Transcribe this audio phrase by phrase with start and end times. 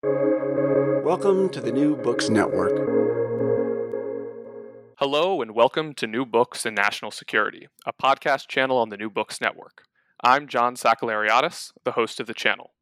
[0.00, 2.70] Welcome to the New Books Network.
[4.98, 9.10] Hello, and welcome to New Books in National Security, a podcast channel on the New
[9.10, 9.82] Books Network.
[10.22, 12.74] I'm John Sakellariadis, the host of the channel.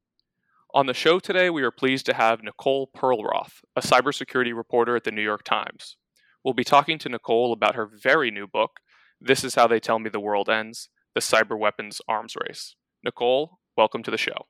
[0.74, 5.04] On the show today, we are pleased to have Nicole Perlroth, a cybersecurity reporter at
[5.04, 5.96] the New York Times.
[6.44, 8.80] We'll be talking to Nicole about her very new book,
[9.22, 12.76] This Is How They Tell Me the World Ends The Cyber Weapons Arms Race.
[13.02, 14.48] Nicole, welcome to the show.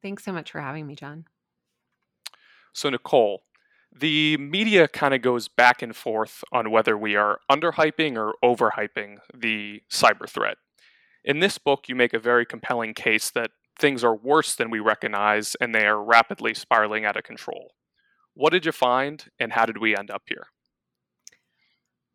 [0.00, 1.24] Thanks so much for having me, John.
[2.72, 3.42] So, Nicole,
[3.94, 9.18] the media kind of goes back and forth on whether we are underhyping or overhyping
[9.34, 10.56] the cyber threat.
[11.24, 14.80] In this book, you make a very compelling case that things are worse than we
[14.80, 17.72] recognize and they are rapidly spiraling out of control.
[18.34, 20.46] What did you find, and how did we end up here?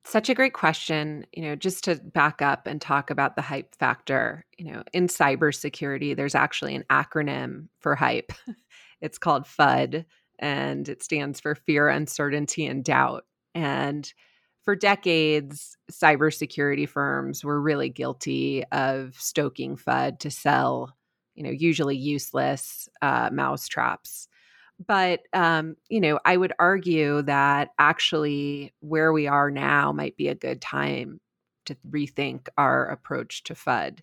[0.04, 1.26] Such a great question.
[1.34, 5.08] You know, just to back up and talk about the hype factor, you know, in
[5.08, 8.32] cybersecurity, there's actually an acronym for hype.
[9.02, 10.06] it's called FUD,
[10.40, 13.26] and it stands for fear, uncertainty, and doubt.
[13.56, 14.12] And
[14.64, 20.96] for decades, cybersecurity firms were really guilty of stoking FUD to sell,
[21.36, 24.28] you know, usually useless uh, mousetraps.
[24.86, 30.28] But, um, you know, I would argue that actually where we are now might be
[30.28, 31.20] a good time
[31.66, 34.00] to rethink our approach to FUD.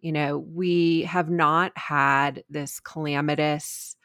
[0.00, 3.96] You know, we have not had this calamitous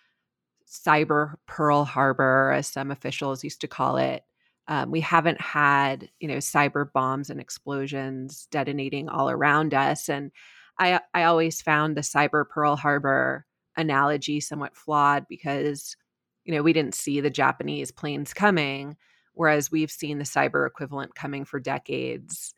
[0.69, 4.23] cyber Pearl Harbor, as some officials used to call it.
[4.67, 10.09] Um, we haven't had, you know, cyber bombs and explosions detonating all around us.
[10.09, 10.31] And
[10.77, 15.97] I, I always found the cyber Pearl Harbor analogy somewhat flawed because,
[16.45, 18.95] you know, we didn't see the Japanese planes coming,
[19.33, 22.53] whereas we've seen the cyber equivalent coming for decades.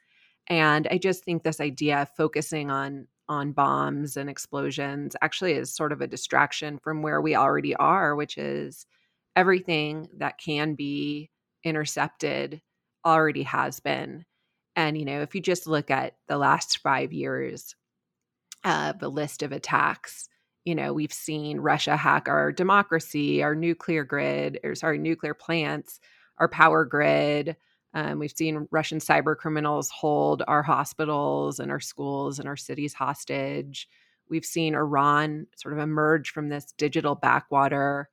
[0.47, 5.73] And I just think this idea of focusing on on bombs and explosions actually is
[5.73, 8.85] sort of a distraction from where we already are, which is
[9.37, 11.29] everything that can be
[11.63, 12.61] intercepted
[13.05, 14.25] already has been.
[14.75, 17.73] And, you know, if you just look at the last five years,
[18.65, 20.27] uh, the list of attacks,
[20.65, 26.01] you know, we've seen Russia hack our democracy, our nuclear grid, or sorry, nuclear plants,
[26.37, 27.55] our power grid,
[27.93, 32.93] um, we've seen Russian cyber criminals hold our hospitals and our schools and our cities
[32.93, 33.87] hostage.
[34.29, 38.09] We've seen Iran sort of emerge from this digital backwater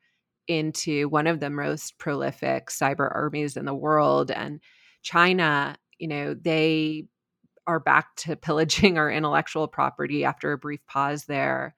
[0.49, 4.31] into one of the most prolific cyber armies in the world.
[4.31, 4.61] And
[5.03, 7.05] China, you know, they
[7.67, 11.77] are back to pillaging our intellectual property after a brief pause there.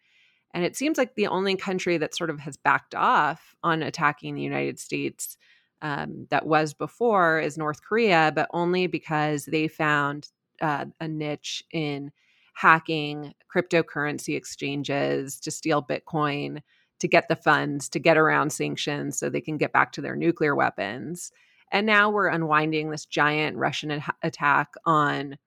[0.54, 4.34] And it seems like the only country that sort of has backed off on attacking
[4.34, 5.36] the United States
[5.82, 10.28] um, that was before is North Korea, but only because they found
[10.60, 12.12] uh, a niche in
[12.54, 16.60] hacking cryptocurrency exchanges to steal Bitcoin,
[16.98, 20.16] to get the funds, to get around sanctions so they can get back to their
[20.16, 21.32] nuclear weapons.
[21.72, 25.38] And now we're unwinding this giant Russian attack on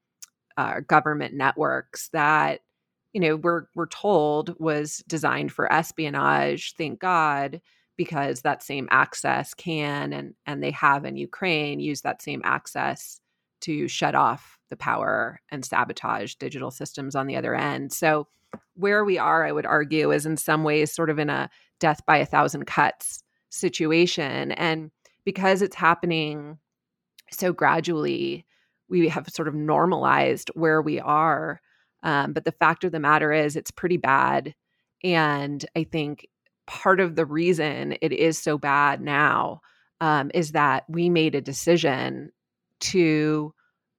[0.58, 2.62] uh, government networks that
[3.14, 7.62] you know we're we're told was designed for espionage thank god
[7.98, 13.20] because that same access can and and they have in Ukraine use that same access
[13.62, 17.94] to shut off the power and sabotage digital systems on the other end.
[17.94, 18.28] So
[18.76, 21.50] where we are, I would argue, is in some ways sort of in a
[21.80, 24.52] death by a thousand cuts situation.
[24.54, 24.92] And
[25.24, 26.58] because it's happening
[27.32, 28.46] so gradually,
[28.90, 31.62] we have sort of normalized where we are.
[32.04, 34.54] Um, but the fact of the matter is, it's pretty bad.
[35.04, 36.28] And I think
[36.66, 39.62] part of the reason it is so bad now
[40.02, 42.32] um, is that we made a decision
[42.80, 43.54] to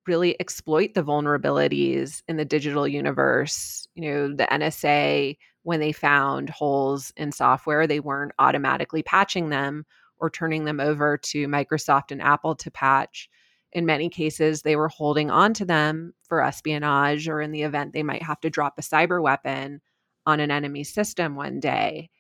[0.06, 3.86] really exploit the vulnerabilities in the digital universe.
[3.94, 9.86] You know, the NSA, when they found holes in software, they weren't automatically patching them
[10.18, 13.28] or turning them over to Microsoft and Apple to patch.
[13.72, 17.92] In many cases, they were holding on to them for espionage or in the event
[17.92, 19.80] they might have to drop a cyber weapon
[20.26, 22.10] on an enemy system one day.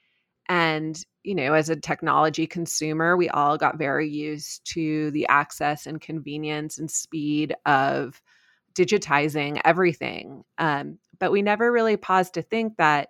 [0.48, 5.86] And, you know, as a technology consumer, we all got very used to the access
[5.86, 8.20] and convenience and speed of
[8.74, 10.44] digitizing everything.
[10.58, 13.08] Um, but we never really paused to think that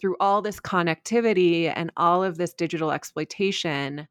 [0.00, 4.06] through all this connectivity and all of this digital exploitation,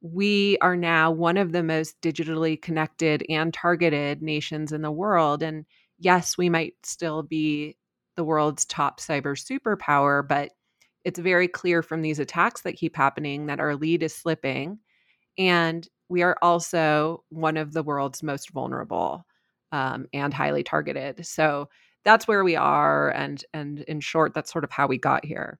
[0.00, 5.42] we are now one of the most digitally connected and targeted nations in the world.
[5.42, 5.64] And
[5.98, 7.76] yes, we might still be
[8.16, 10.50] the world's top cyber superpower, but
[11.04, 14.78] it's very clear from these attacks that keep happening that our lead is slipping.
[15.38, 19.24] And we are also one of the world's most vulnerable
[19.72, 21.24] um, and highly targeted.
[21.26, 21.68] So
[22.04, 23.10] that's where we are.
[23.10, 25.58] And, and in short, that's sort of how we got here.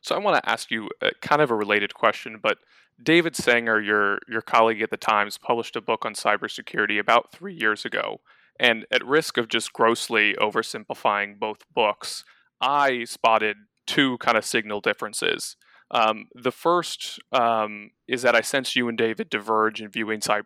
[0.00, 2.58] So I want to ask you a, kind of a related question, but
[3.02, 7.54] David Sanger, your your colleague at the Times, published a book on cybersecurity about three
[7.54, 8.20] years ago.
[8.60, 12.24] And at risk of just grossly oversimplifying both books,
[12.60, 13.56] I spotted
[13.92, 15.56] two kind of signal differences.
[15.90, 20.44] Um, the first um, is that I sense you and David diverge in viewing cyber.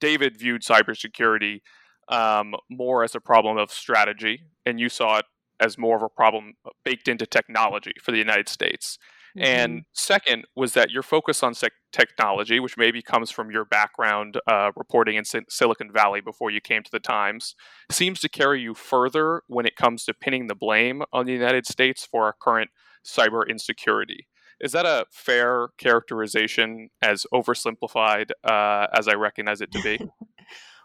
[0.00, 1.60] David viewed cybersecurity
[2.08, 5.24] um, more as a problem of strategy, and you saw it
[5.58, 6.54] as more of a problem
[6.84, 8.96] baked into technology for the United States.
[9.36, 9.44] Mm-hmm.
[9.44, 14.38] And second was that your focus on sec- technology, which maybe comes from your background
[14.46, 17.54] uh, reporting in si- Silicon Valley before you came to the Times,
[17.90, 21.66] seems to carry you further when it comes to pinning the blame on the United
[21.66, 22.70] States for our current
[23.04, 24.26] cyber insecurity.
[24.60, 29.98] Is that a fair characterization, as oversimplified uh, as I recognize it to be?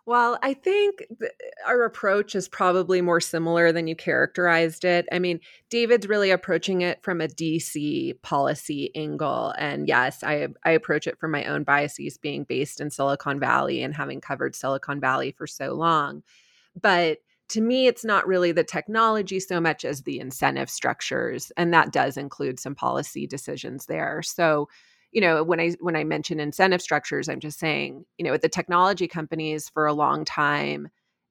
[0.07, 1.33] Well, I think th-
[1.65, 5.05] our approach is probably more similar than you characterized it.
[5.11, 9.53] I mean, David's really approaching it from a DC policy angle.
[9.57, 13.83] And yes, I, I approach it from my own biases being based in Silicon Valley
[13.83, 16.23] and having covered Silicon Valley for so long.
[16.81, 17.17] But
[17.49, 21.51] to me, it's not really the technology so much as the incentive structures.
[21.57, 24.21] And that does include some policy decisions there.
[24.23, 24.69] So,
[25.11, 28.41] you know when i when i mention incentive structures i'm just saying you know at
[28.41, 30.87] the technology companies for a long time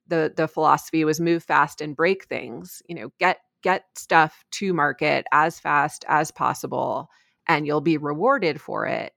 [0.07, 4.73] the the philosophy was move fast and break things you know get get stuff to
[4.73, 7.09] market as fast as possible
[7.49, 9.13] and you'll be rewarded for it.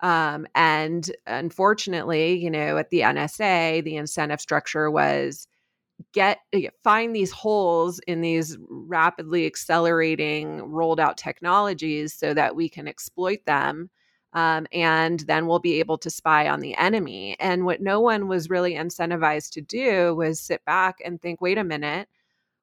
[0.00, 5.46] Um, and unfortunately you know at the nsa the incentive structure was
[6.14, 6.38] get
[6.82, 13.44] find these holes in these rapidly accelerating rolled out technologies so that we can exploit
[13.44, 13.90] them
[14.32, 17.36] um, and then we'll be able to spy on the enemy.
[17.40, 21.58] And what no one was really incentivized to do was sit back and think, wait
[21.58, 22.08] a minute,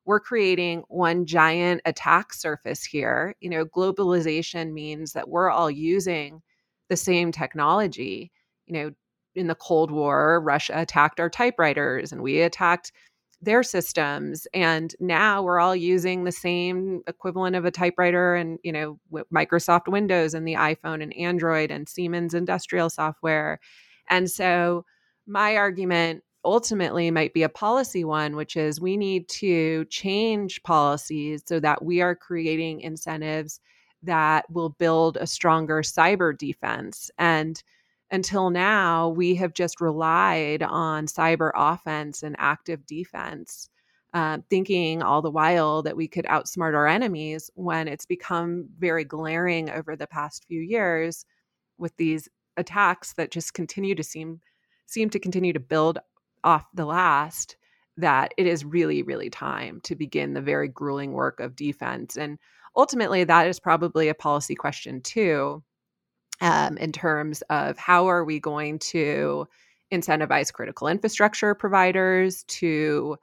[0.05, 3.35] we're creating one giant attack surface here.
[3.41, 6.41] You know, globalization means that we're all using
[6.87, 8.31] the same technology.
[8.65, 8.91] You know,
[9.35, 12.93] in the Cold War, Russia attacked our typewriters and we attacked
[13.41, 18.71] their systems and now we're all using the same equivalent of a typewriter and you
[18.71, 18.99] know
[19.33, 23.59] microsoft windows and the iphone and android and siemens industrial software.
[24.09, 24.85] And so
[25.27, 31.43] my argument ultimately might be a policy one which is we need to change policies
[31.45, 33.59] so that we are creating incentives
[34.03, 37.11] that will build a stronger cyber defense.
[37.17, 37.61] And
[38.09, 43.69] until now, we have just relied on cyber offense and active defense,
[44.13, 49.03] uh, thinking all the while that we could outsmart our enemies when it's become very
[49.03, 51.25] glaring over the past few years
[51.77, 54.39] with these attacks that just continue to seem
[54.85, 55.99] seem to continue to build
[56.43, 57.57] off the last
[57.97, 62.17] that it is really really time to begin the very grueling work of defense.
[62.17, 62.39] And
[62.75, 65.61] ultimately that is probably a policy question too
[66.41, 69.47] um, in terms of how are we going to
[69.91, 73.17] incentivize critical infrastructure providers to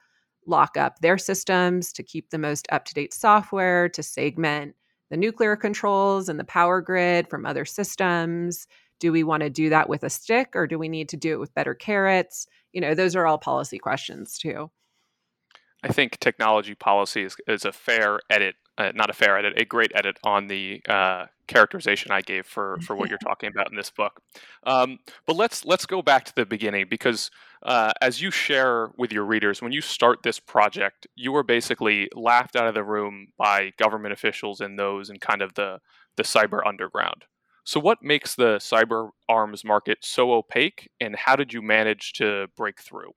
[0.47, 4.75] lock up their systems, to keep the most up to date software, to segment
[5.11, 8.67] the nuclear controls and the power grid from other systems.
[9.01, 11.33] Do we want to do that with a stick or do we need to do
[11.33, 12.47] it with better carrots?
[12.73, 14.71] You know, those are all policy questions too.
[15.83, 19.65] I think technology policy is, is a fair edit, uh, not a fair edit, a
[19.67, 23.77] great edit on the uh, characterization I gave for for what you're talking about in
[23.77, 24.21] this book.
[24.65, 27.31] Um, but let's let's go back to the beginning because
[27.63, 32.09] uh, as you share with your readers, when you start this project, you were basically
[32.15, 35.81] laughed out of the room by government officials and those in kind of the
[36.17, 37.25] the cyber underground.
[37.65, 42.49] So, what makes the cyber arms market so opaque, and how did you manage to
[42.57, 43.13] break through?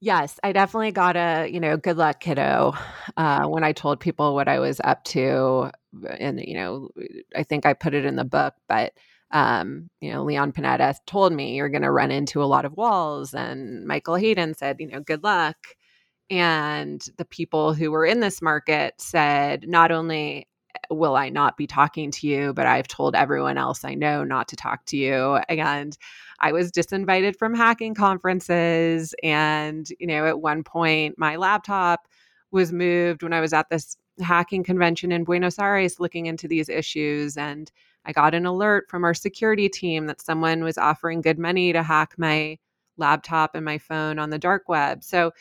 [0.00, 2.74] Yes, I definitely got a, you know, good luck, kiddo,
[3.16, 5.72] uh, when I told people what I was up to.
[6.18, 6.90] And, you know,
[7.36, 8.92] I think I put it in the book, but,
[9.30, 12.76] um, you know, Leon Panetta told me you're going to run into a lot of
[12.76, 13.34] walls.
[13.34, 15.56] And Michael Hayden said, you know, good luck.
[16.30, 20.46] And the people who were in this market said, not only
[20.90, 24.48] will I not be talking to you, but I've told everyone else I know not
[24.48, 25.36] to talk to you.
[25.48, 25.96] And
[26.40, 29.14] I was disinvited from hacking conferences.
[29.22, 32.08] And, you know, at one point, my laptop
[32.50, 36.68] was moved when I was at this hacking convention in Buenos Aires looking into these
[36.68, 37.36] issues.
[37.36, 37.70] And
[38.04, 41.82] I got an alert from our security team that someone was offering good money to
[41.82, 42.58] hack my
[42.96, 45.04] laptop and my phone on the dark web.
[45.04, 45.32] So,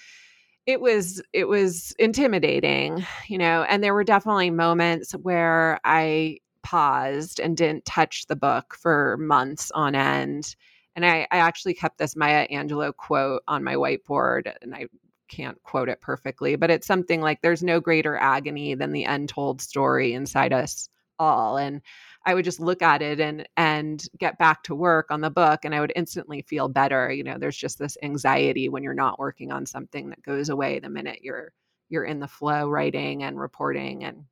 [0.65, 7.39] it was it was intimidating you know and there were definitely moments where i paused
[7.39, 10.57] and didn't touch the book for months on end
[10.97, 14.87] and I, I actually kept this Maya Angelou quote on my whiteboard, and I
[15.27, 19.61] can't quote it perfectly, but it's something like there's no greater agony than the untold
[19.61, 21.57] story inside us all.
[21.57, 21.81] And
[22.25, 25.63] I would just look at it and and get back to work on the book
[25.63, 27.11] and I would instantly feel better.
[27.11, 30.79] You know, there's just this anxiety when you're not working on something that goes away
[30.79, 31.53] the minute you're
[31.89, 34.25] you're in the flow writing and reporting and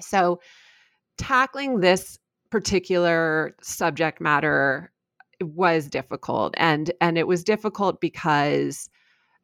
[0.00, 0.40] so
[1.16, 2.18] tackling this
[2.50, 4.92] particular subject matter
[5.40, 8.88] was difficult and and it was difficult because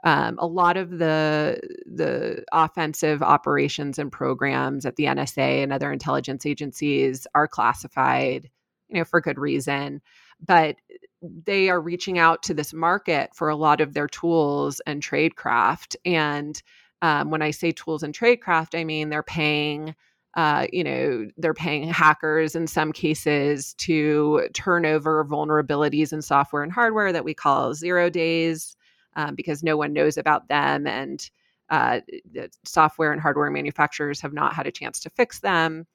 [0.05, 5.93] um, a lot of the the offensive operations and programs at the NSA and other
[5.93, 8.49] intelligence agencies are classified,
[8.89, 10.01] you know, for good reason.
[10.45, 10.77] But
[11.21, 15.97] they are reaching out to this market for a lot of their tools and tradecraft.
[16.05, 16.63] And
[17.03, 19.95] um, when I say tools and tradecraft, I mean they're paying.
[20.35, 26.63] Uh, you know, they're paying hackers in some cases to turn over vulnerabilities in software
[26.63, 28.77] and hardware that we call zero days
[29.19, 31.29] um, because no one knows about them and
[31.71, 32.01] uh,
[32.33, 35.87] the software and hardware manufacturers have not had a chance to fix them.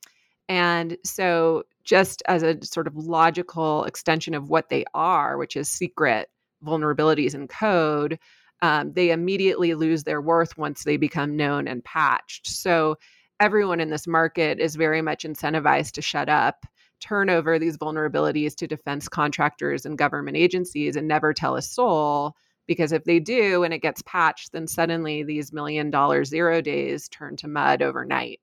[0.50, 5.70] And so, just as a sort of logical extension of what they are, which is
[5.70, 6.30] secret
[6.64, 8.20] vulnerabilities in code,
[8.62, 12.48] um, they immediately lose their worth once they become known and patched.
[12.48, 12.98] So,
[13.40, 16.66] everyone in this market is very much incentivized to shut up,
[17.00, 22.36] turn over these vulnerabilities to defense contractors and government agencies, and never tell a soul
[22.68, 27.10] because if they do and it gets patched then suddenly these million dollar zero days
[27.10, 28.40] turn to mud overnight.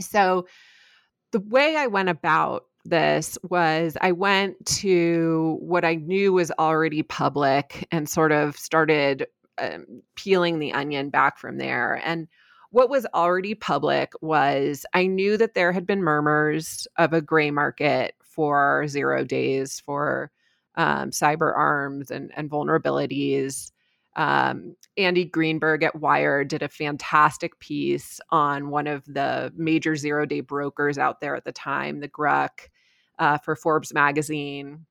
[0.00, 0.46] So
[1.32, 7.02] the way i went about this was i went to what i knew was already
[7.02, 9.26] public and sort of started
[9.58, 12.00] um, peeling the onion back from there.
[12.04, 12.28] And
[12.70, 17.50] what was already public was I knew that there had been murmurs of a gray
[17.50, 20.30] market for zero days for
[20.76, 23.72] um, cyber arms and, and vulnerabilities.
[24.14, 30.26] Um, Andy Greenberg at Wired did a fantastic piece on one of the major zero
[30.26, 32.68] day brokers out there at the time, the Grugq,
[33.18, 34.86] uh, for Forbes magazine.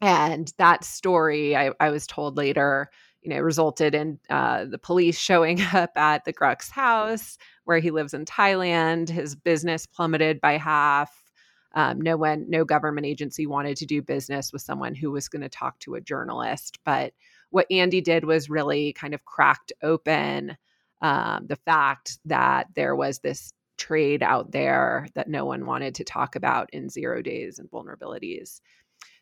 [0.00, 2.90] And that story, I, I was told later,
[3.22, 7.90] you know, resulted in uh, the police showing up at the Grugq's house where he
[7.90, 9.08] lives in Thailand.
[9.08, 11.27] His business plummeted by half.
[11.74, 15.42] Um, no one, no government agency wanted to do business with someone who was going
[15.42, 16.78] to talk to a journalist.
[16.84, 17.12] But
[17.50, 20.56] what Andy did was really kind of cracked open
[21.00, 26.04] um, the fact that there was this trade out there that no one wanted to
[26.04, 28.60] talk about in zero days and vulnerabilities.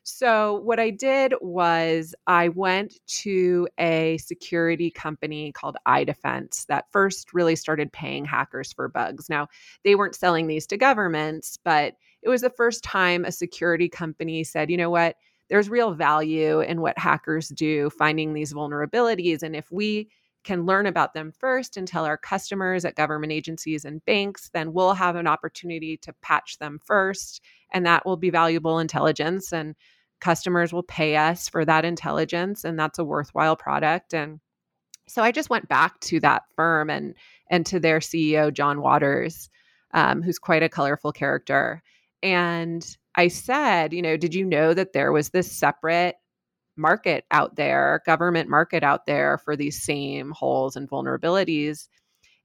[0.09, 7.33] So, what I did was I went to a security company called iDefense that first
[7.33, 9.29] really started paying hackers for bugs.
[9.29, 9.49] Now,
[9.83, 11.95] they weren't selling these to governments, but
[12.27, 15.15] it was the first time a security company said, you know what,
[15.49, 19.43] there's real value in what hackers do, finding these vulnerabilities.
[19.43, 20.09] And if we
[20.43, 24.73] can learn about them first and tell our customers at government agencies and banks, then
[24.73, 27.41] we'll have an opportunity to patch them first.
[27.71, 29.53] And that will be valuable intelligence.
[29.53, 29.75] And
[30.19, 32.65] customers will pay us for that intelligence.
[32.65, 34.13] And that's a worthwhile product.
[34.13, 34.41] And
[35.07, 37.15] so I just went back to that firm and
[37.49, 39.49] and to their CEO, John Watters,
[39.93, 41.81] um, who's quite a colorful character.
[42.23, 46.15] And I said, you know, did you know that there was this separate
[46.75, 51.87] market out there, government market out there for these same holes and vulnerabilities?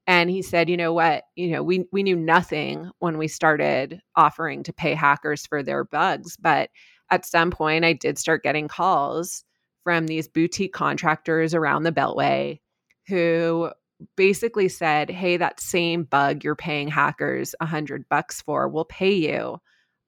[0.07, 4.01] And he said, you know what, you know, we we knew nothing when we started
[4.17, 6.71] offering to pay hackers for their bugs, but
[7.11, 9.45] at some point I did start getting calls
[9.85, 12.61] from these boutique contractors around the beltway
[13.09, 13.71] who
[14.17, 19.13] basically said, "Hey, that same bug you're paying hackers a hundred bucks for, we'll pay
[19.13, 19.59] you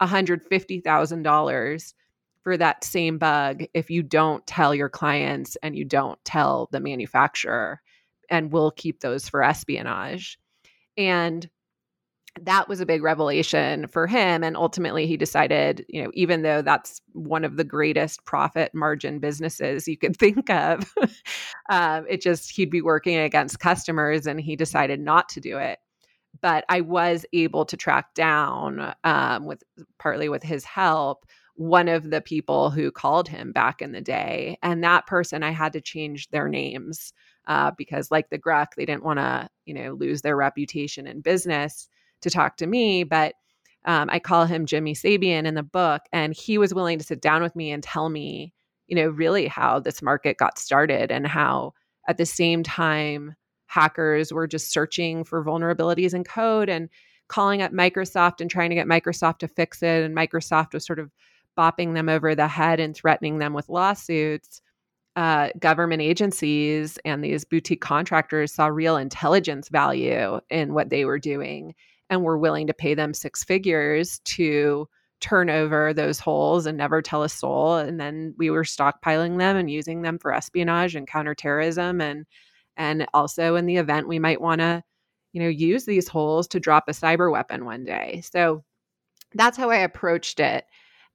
[0.01, 1.95] hundred fifty thousand dollars
[2.43, 6.81] for that same bug if you don't tell your clients and you don't tell the
[6.81, 7.81] manufacturer,
[8.29, 10.39] and we'll keep those for espionage."
[10.97, 11.49] And
[12.41, 16.63] that was a big revelation for him and ultimately he decided you know even though
[16.63, 20.93] that's one of the greatest profit margin businesses you could think of
[21.71, 25.79] um, it just he'd be working against customers and he decided not to do it.
[26.41, 29.63] But i was able to track down um, with
[29.99, 31.25] partly with his help
[31.57, 35.51] one of the people who called him back in the day and that person i
[35.51, 37.13] had to change their names
[37.47, 41.21] uh, because like the grugq they didn't want to you know lose their reputation in
[41.21, 41.89] business
[42.25, 43.35] to talk to me, but
[43.87, 47.23] um, I call him Jimmy Sabien in the book, and he was willing to sit
[47.23, 48.53] down with me and tell me,
[48.89, 51.73] you know, really how this market got started and how
[52.09, 53.35] at the same time
[53.67, 56.89] hackers were just searching for vulnerabilities in code and
[57.29, 60.99] calling up Microsoft and trying to get Microsoft to fix it, and Microsoft was sort
[60.99, 61.11] of
[61.57, 64.61] bopping them over the head and threatening them with lawsuits.
[65.17, 71.19] uh, government agencies and these boutique contractors saw real intelligence value in what they were
[71.21, 71.75] doing
[72.11, 74.89] and we're willing to pay them six figures to
[75.21, 79.57] turn over those holes and never tell a soul and then we were stockpiling them
[79.57, 82.27] and using them for espionage and counterterrorism and
[82.77, 84.83] and also in the event we might want to
[85.35, 88.23] you know use these holes to drop a cyber weapon one day.
[88.33, 88.65] So
[89.35, 90.65] that's how i approached it.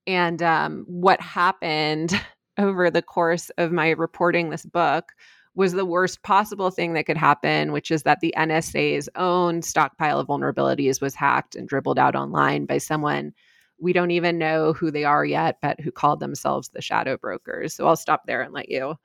[0.06, 2.20] And um, what happened
[2.60, 5.14] over the course of my reporting this book
[5.60, 10.18] was the worst possible thing that could happen, which is that the NSA's own stockpile
[10.18, 13.34] of vulnerabilities was hacked and dribbled out online by someone
[13.78, 17.76] we don't even know who they are yet, but who called themselves the shadow brokers.
[17.76, 18.96] So I'll stop there and let you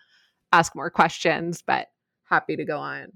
[0.52, 1.88] ask more questions, but
[2.30, 3.08] happy to go on.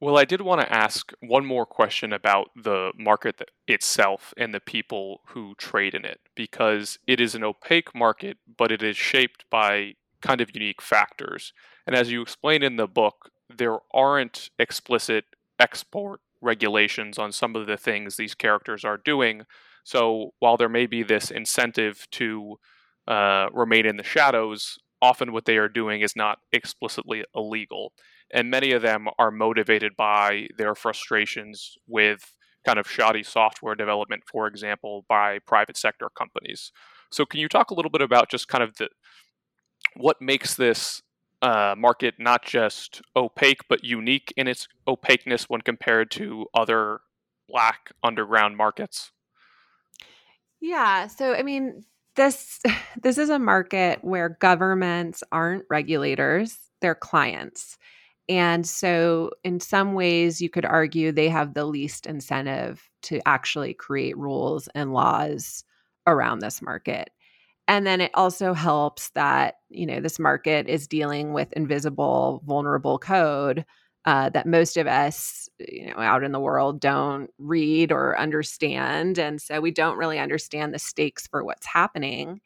[0.00, 4.60] Well, I did want to ask one more question about the market itself and the
[4.60, 9.44] people who trade in it, because it is an opaque market, but it is shaped
[9.50, 11.52] by kind of unique factors.
[11.90, 15.24] And as you explain in the book, there aren't explicit
[15.58, 19.42] export regulations on some of the things these characters are doing.
[19.82, 22.60] So while there may be this incentive to
[23.08, 27.92] uh, remain in the shadows, often what they are doing is not explicitly illegal
[28.32, 34.22] and many of them are motivated by their frustrations with kind of shoddy software development,
[34.30, 36.70] for example, by private sector companies.
[37.10, 38.88] So, can you talk a little bit about just kind of the
[39.96, 41.02] what makes this
[41.42, 47.00] uh, market not just opaque but unique in its opaqueness when compared to other
[47.48, 49.12] black underground markets?
[50.60, 51.84] Yeah, so I mean,
[52.16, 52.60] this
[53.02, 57.78] this is a market where governments aren't regulators; they're clients.
[58.28, 63.74] And so, in some ways, you could argue they have the least incentive to actually
[63.74, 65.64] create rules and laws
[66.06, 67.10] around this market.
[67.70, 72.98] And then it also helps that, you know, this market is dealing with invisible, vulnerable
[72.98, 73.64] code
[74.06, 79.20] uh, that most of us, you know, out in the world don't read or understand.
[79.20, 82.40] And so we don't really understand the stakes for what's happening.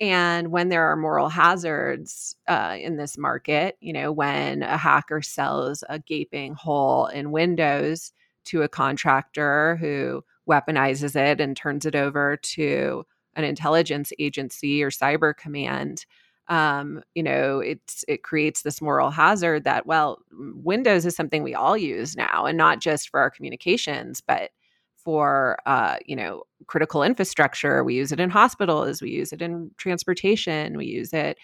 [0.00, 5.22] And when there are moral hazards uh, in this market, you know, when a hacker
[5.22, 8.12] sells a gaping hole in Windows
[8.44, 14.90] to a contractor who weaponizes it and turns it over to an intelligence agency or
[14.90, 16.04] cyber command,
[16.48, 21.54] um, you know, it's it creates this moral hazard that well, Windows is something we
[21.54, 24.50] all use now, and not just for our communications, but
[24.96, 27.84] for uh, you know critical infrastructure.
[27.84, 29.00] We use it in hospitals.
[29.02, 30.76] We use it in transportation.
[30.76, 31.38] We use it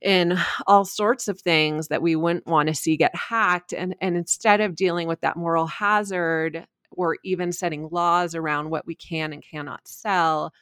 [0.00, 3.72] in all sorts of things that we wouldn't want to see get hacked.
[3.72, 8.86] And and instead of dealing with that moral hazard or even setting laws around what
[8.86, 10.52] we can and cannot sell,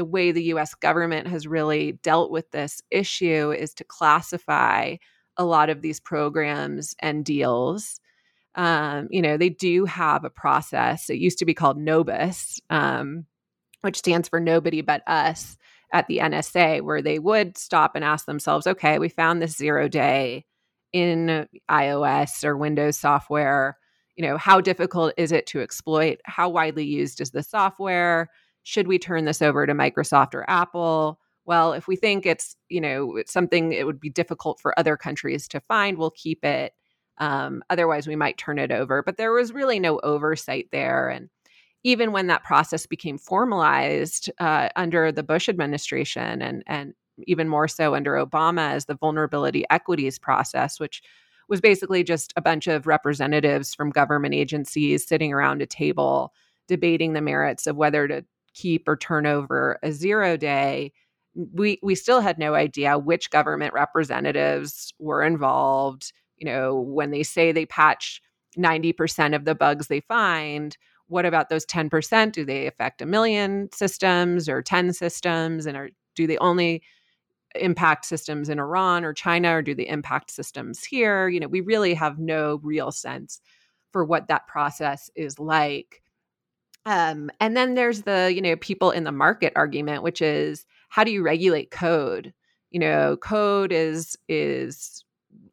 [0.00, 4.96] the way the US government has really dealt with this issue is to classify
[5.36, 8.00] a lot of these programs and deals
[8.54, 11.08] um, you know, they do have a process.
[11.08, 13.26] It used to be called NOBUS, um,
[13.82, 15.56] which stands for Nobody But Us
[15.92, 19.88] at the NSA, where they would stop and ask themselves, okay, we found this zero
[19.88, 20.44] day
[20.92, 23.76] in iOS or Windows software.
[24.16, 26.18] You know, how difficult is it to exploit?
[26.24, 28.28] How widely used is the software?
[28.62, 31.18] Should we turn this over to Microsoft or Apple?
[31.44, 34.96] Well, if we think it's, you know, it's something it would be difficult for other
[34.96, 36.72] countries to find, we'll keep it.
[37.18, 39.02] Um, otherwise, we might turn it over.
[39.02, 41.08] But there was really no oversight there.
[41.08, 41.28] And
[41.82, 46.94] even when that process became formalized uh, under the Bush administration and, and
[47.26, 51.02] even more so under Obama as the vulnerability equities process, which
[51.48, 56.32] was basically just a bunch of representatives from government agencies sitting around a table
[56.68, 60.92] debating the merits of whether to keep or turn over a zero day
[61.34, 67.22] we we still had no idea which government representatives were involved you know, when they
[67.22, 68.20] say they patch
[68.58, 72.32] 90% of the bugs they find, what about those 10%?
[72.32, 75.66] Do they affect a million systems or 10 systems?
[75.66, 76.82] And are, do they only
[77.56, 81.28] impact systems in Iran or China, or do they impact systems here?
[81.28, 83.40] You know, we really have no real sense
[83.92, 86.02] for what that process is like.
[86.86, 91.04] Um, and then there's the, you know, people in the market argument, which is how
[91.04, 92.32] do you regulate code?
[92.70, 95.04] You know, code is is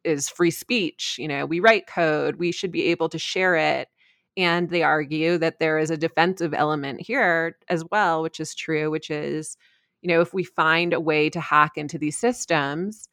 [0.04, 1.16] is free speech.
[1.18, 3.88] You know, we write code, we should be able to share it.
[4.36, 8.90] And they argue that there is a defensive element here as well, which is true,
[8.90, 9.56] which is,
[10.00, 13.08] you know, if we find a way to hack into these systems,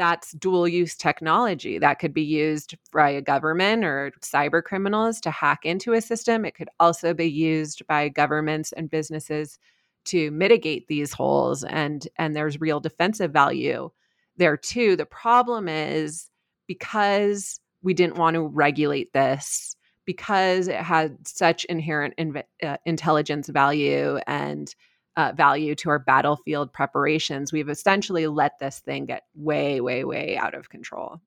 [0.00, 5.30] that's dual use technology that could be used by a government or cyber criminals to
[5.30, 6.46] hack into a system.
[6.46, 9.58] It could also be used by governments and businesses
[10.06, 13.90] to mitigate these holes and and there's real defensive value
[14.38, 14.96] there too.
[14.96, 16.30] The problem is
[16.66, 23.50] because we didn't want to regulate this, because it had such inherent inv- uh, intelligence
[23.50, 24.74] value and
[25.16, 30.36] uh, value to our battlefield preparations, we've essentially let this thing get way, way, way
[30.36, 31.20] out of control.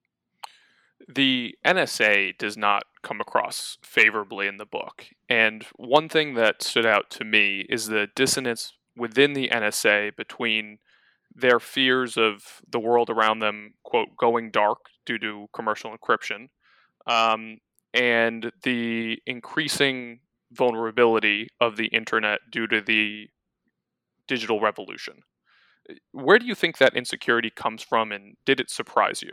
[1.08, 5.06] The NSA does not come across favorably in the book.
[5.28, 10.78] And one thing that stood out to me is the dissonance within the NSA between
[11.34, 16.48] their fears of the world around them, quote, going dark due to commercial encryption,
[17.06, 17.58] um,
[17.92, 20.20] and the increasing
[20.52, 23.28] vulnerability of the internet due to the
[24.26, 25.22] digital revolution.
[26.12, 29.32] Where do you think that insecurity comes from, and did it surprise you?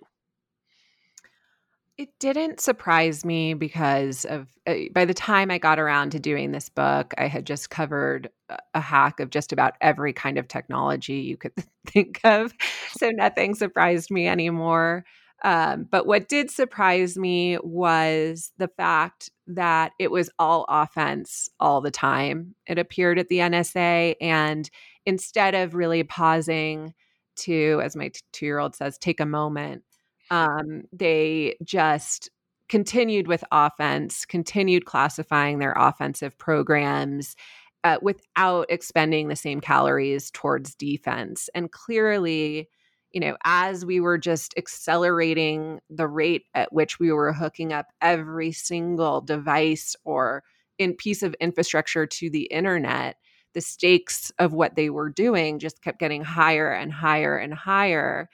[1.98, 6.52] It didn't surprise me because of uh, by the time I got around to doing
[6.52, 8.30] this book, I had just covered
[8.74, 11.54] a hack of just about every kind of technology you could
[11.88, 12.54] think of.
[12.98, 15.06] So nothing surprised me anymore.
[15.44, 21.82] Um, but what did surprise me was the fact that it was all offense all
[21.82, 22.56] the time.
[22.68, 24.16] It appeared at the NSA.
[24.22, 24.70] And
[25.06, 26.94] instead of really pausing
[27.38, 29.84] to, as my two year old says, take a moment
[30.32, 32.32] um, they just
[32.70, 37.36] continued with offense, continued classifying their offensive programs
[37.84, 41.50] uh, without expending the same calories towards defense.
[41.54, 42.70] And clearly,
[43.14, 47.88] you know, as we were just accelerating the rate at which we were hooking up
[48.02, 50.44] every single device or
[50.78, 53.18] in piece of infrastructure to the internet,
[53.54, 58.30] the stakes of what they were doing just kept getting higher and higher and higher.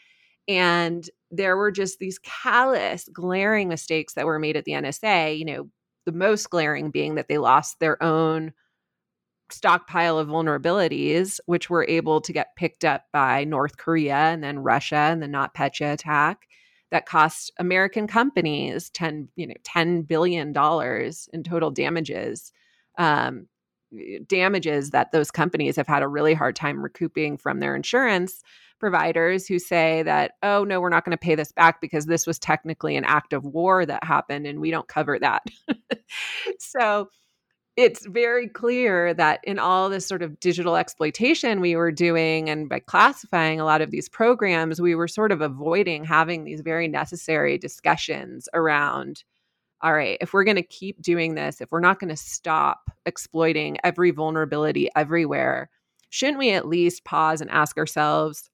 [0.48, 5.38] And there were just these callous, glaring mistakes that were made at the NSA.
[5.38, 5.70] You know,
[6.06, 8.54] the most glaring being that they lost their own
[9.52, 14.60] stockpile of vulnerabilities, which were able to get picked up by North Korea and then
[14.60, 16.48] Russia and the NotPetya attack
[16.92, 20.50] that cost American companies 10, you know, $10 billion
[21.34, 22.52] in total damages.
[22.98, 23.48] Um,
[24.28, 28.44] damages that those companies have had a really hard time recouping from their insurance
[28.80, 32.28] providers who say that, oh, no, we're not going to pay this back because this
[32.28, 35.44] was technically an act of war that happened and we don't cover that.
[36.60, 37.10] so
[37.78, 42.68] it's very clear that in all this sort of digital exploitation we were doing and
[42.68, 46.88] by classifying a lot of these programs, we were sort of avoiding having these very
[46.88, 49.24] necessary discussions around
[49.82, 52.90] all right, if we're going to keep doing this, if we're not going to stop
[53.06, 55.70] exploiting every vulnerability everywhere,
[56.10, 58.50] shouldn't we at least pause and ask ourselves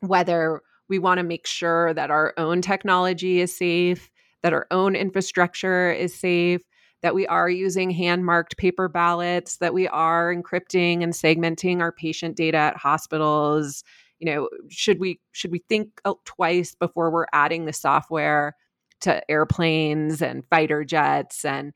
[0.00, 4.10] whether we want to make sure that our own technology is safe,
[4.42, 6.62] that our own infrastructure is safe,
[7.02, 11.92] that we are using hand marked paper ballots, that we are encrypting and segmenting our
[11.92, 13.82] patient data at hospitals.
[14.18, 18.54] You know, should we should we think twice before we're adding the software
[19.00, 21.72] to airplanes and fighter jets and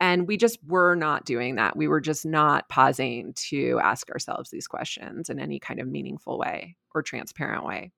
[0.00, 1.76] and we just were not doing that.
[1.76, 6.38] We were just not pausing to ask ourselves these questions in any kind of meaningful
[6.38, 7.92] way or transparent way.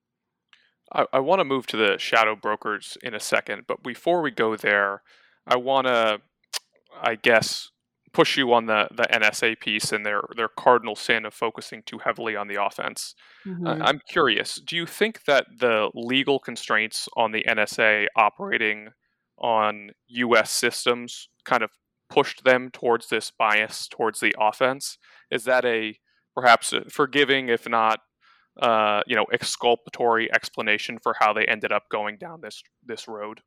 [0.93, 4.33] I, I want to move to the shadow brokers in a second, but before we
[4.33, 5.03] go there,
[5.47, 6.21] I want to,
[7.01, 7.71] I guess,
[8.13, 11.99] push you on the the NSA piece and their their cardinal sin of focusing too
[11.99, 13.15] heavily on the offense.
[13.47, 13.67] Mm-hmm.
[13.67, 18.89] Uh, I'm curious, do you think that the legal constraints on the NSA operating
[19.39, 20.51] on U.S.
[20.51, 21.71] systems kind of
[22.09, 24.99] pushed them towards this bias towards the offense?
[25.31, 25.99] Is that a
[26.35, 28.01] perhaps a forgiving, if not
[28.61, 33.41] uh, you know, exculpatory explanation for how they ended up going down this this road?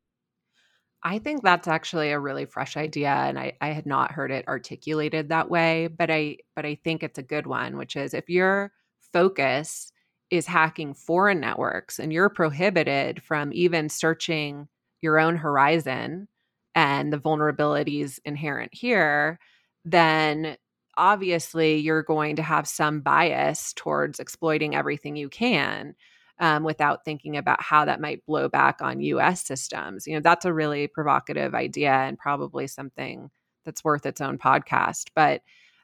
[1.02, 4.48] I think that's actually a really fresh idea and I, I had not heard it
[4.48, 8.28] articulated that way, but I but I think it's a good one, which is if
[8.28, 8.72] your
[9.12, 9.92] focus
[10.30, 14.66] is hacking foreign networks and you're prohibited from even searching
[15.00, 16.26] your own horizon
[16.74, 19.38] and the vulnerabilities inherent here,
[19.84, 20.56] then
[20.96, 25.94] obviously you're going to have some bias towards exploiting everything you can
[26.38, 30.06] um, without thinking about how that might blow back on US systems.
[30.06, 33.30] You know, that's a really provocative idea and probably something
[33.64, 35.08] that's worth its own podcast.
[35.14, 35.42] But,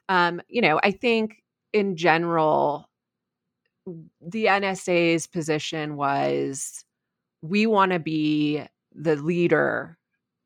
[0.09, 2.89] um, you know, I think in general,
[4.21, 6.85] the NSA's position was
[7.41, 8.63] we want to be
[8.93, 9.97] the leader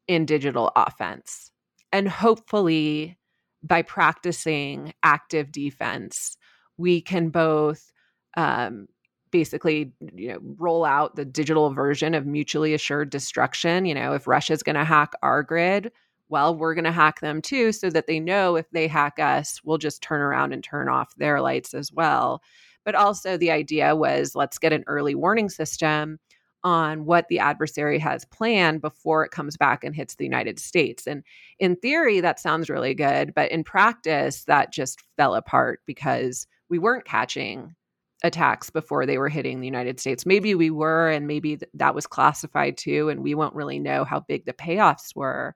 [0.08, 1.52] in digital offense.
[1.92, 3.18] And hopefully,
[3.64, 6.38] by practicing active defense,
[6.78, 7.92] we can both
[8.36, 8.88] um,
[9.32, 14.28] basically you know roll out the digital version of mutually assured destruction you know if
[14.28, 15.92] russia's going to hack our grid
[16.30, 19.62] well we're going to hack them too so that they know if they hack us
[19.64, 22.42] we'll just turn around and turn off their lights as well
[22.86, 26.20] But also, the idea was let's get an early warning system
[26.64, 31.06] on what the adversary has planned before it comes back and hits the United States.
[31.08, 31.24] And
[31.60, 33.34] in theory, that sounds really good.
[33.34, 37.76] But in practice, that just fell apart because we weren't catching
[38.24, 40.26] attacks before they were hitting the United States.
[40.26, 44.04] Maybe we were, and maybe th- that was classified too, and we won't really know
[44.04, 45.56] how big the payoffs were.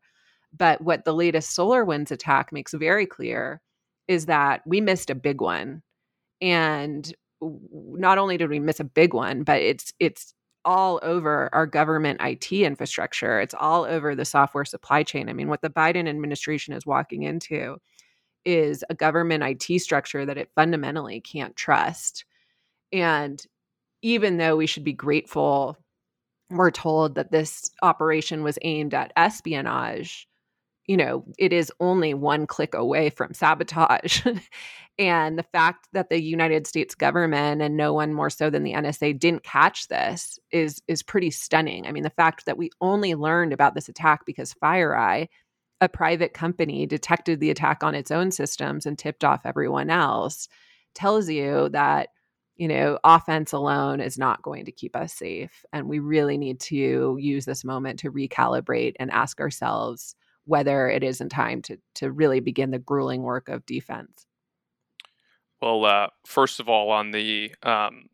[0.56, 3.62] But what the latest SolarWinds attack makes very clear
[4.08, 5.82] is that we missed a big one.
[6.42, 11.66] And not only did we miss a big one, but it's it's all over our
[11.66, 13.40] government IT infrastructure.
[13.40, 15.30] It's all over the software supply chain.
[15.30, 17.78] I mean, what the Biden administration is walking into
[18.46, 22.26] is a government IT structure that it fundamentally can't trust.
[22.92, 23.44] And
[24.02, 25.78] even though we should be grateful,
[26.50, 30.28] we're told that this operation was aimed at espionage,
[30.88, 34.26] you know, it is only one click away from sabotage.
[35.00, 38.74] and the fact that the United States government and no one more so than the
[38.74, 41.88] NSA didn't catch this is is pretty stunning.
[41.88, 45.30] I mean, the fact that we only learned about this attack because FireEye,
[45.80, 50.50] a private company, detected the attack on its own systems and tipped off everyone else
[50.94, 52.10] tells you that
[52.62, 55.66] you know, offense alone is not going to keep us safe.
[55.74, 61.02] And we really need to use this moment to recalibrate and ask ourselves whether it
[61.02, 64.28] isn't time to to really begin the grueling work of defense.
[65.60, 68.10] Well, uh, first of all, on the um,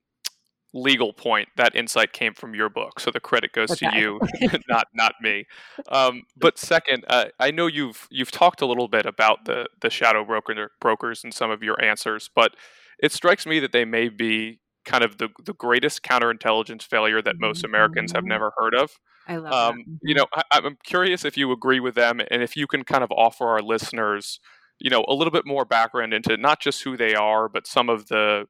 [0.73, 3.89] legal point, that insight came from your book, so the credit goes okay.
[3.91, 4.21] to you,
[4.69, 5.45] not not me.
[5.89, 9.89] Um, but second, uh, I know you've you've talked a little bit about the the
[9.89, 12.55] shadow broker brokers in some of your answers, but
[12.99, 17.35] it strikes me that they may be kind of the the greatest counterintelligence failure that
[17.37, 18.29] most Americans have mm-hmm.
[18.29, 18.91] never heard of.
[19.27, 19.99] I love um, that.
[20.01, 23.03] You know, I, I'm curious if you agree with them, and if you can kind
[23.03, 24.39] of offer our listeners,
[24.79, 27.89] you know, a little bit more background into not just who they are, but some
[27.89, 28.45] of the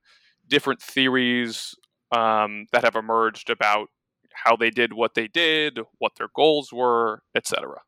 [0.48, 1.76] different theories
[2.12, 3.90] um, that have emerged about
[4.34, 7.82] how they did what they did, what their goals were, etc.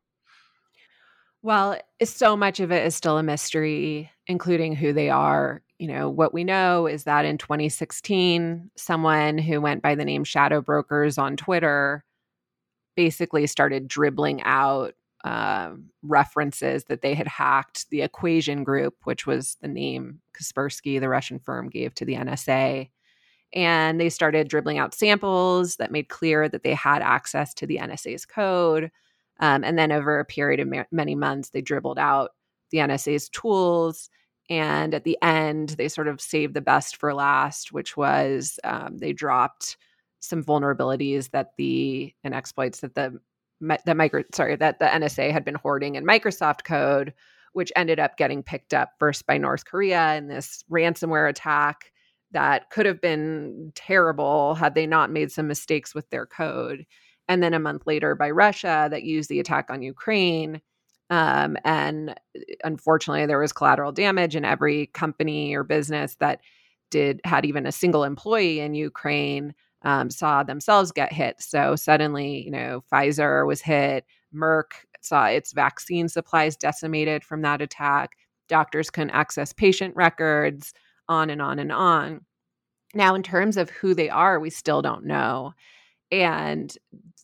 [1.42, 6.10] Well, so much of it is still a mystery, including who they are you know,
[6.10, 11.16] what we know is that in 2016, someone who went by the name Shadow Brokers
[11.16, 12.04] on Twitter
[12.96, 14.92] basically started dribbling out
[15.24, 15.70] uh,
[16.02, 21.38] references that they had hacked the Equation Group, which was the name Kaspersky, the Russian
[21.38, 22.90] firm, gave to the NSA.
[23.54, 27.78] And they started dribbling out samples that made clear that they had access to the
[27.78, 28.90] NSA's code.
[29.40, 32.32] Um, and then over a period of ma- many months, they dribbled out
[32.70, 34.10] the NSA's tools
[34.50, 38.98] and at the end, they sort of saved the best for last, which was um,
[38.98, 39.76] they dropped
[40.18, 43.18] some vulnerabilities that the and exploits that the
[43.86, 47.14] the micro sorry that the NSA had been hoarding in Microsoft code,
[47.52, 51.92] which ended up getting picked up first by North Korea in this ransomware attack
[52.32, 56.86] that could have been terrible had they not made some mistakes with their code.
[57.28, 60.60] And then a month later by Russia that used the attack on Ukraine
[61.10, 62.14] um, and uh,
[62.64, 66.40] unfortunately, there was collateral damage, and every company or business that
[66.90, 71.40] did had even a single employee in Ukraine um, saw themselves get hit.
[71.40, 74.04] So suddenly, you know, Pfizer was hit.
[74.34, 78.10] Merck saw its vaccine supplies decimated from that attack.
[78.48, 80.74] Doctors couldn't access patient records,
[81.08, 82.24] on and on and on.
[82.94, 85.54] Now, in terms of who they are, we still don't know.
[86.10, 86.76] And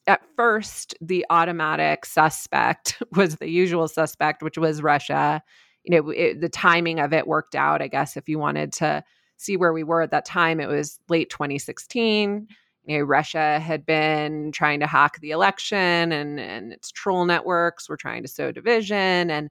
[0.06, 5.42] at first, the automatic suspect was the usual suspect, which was Russia.
[5.84, 9.04] You know, it, the timing of it worked out, I guess, if you wanted to
[9.36, 12.48] see where we were at that time, it was late 2016.
[12.84, 17.88] You know, Russia had been trying to hack the election, and and its troll networks
[17.88, 19.50] were trying to sow division, and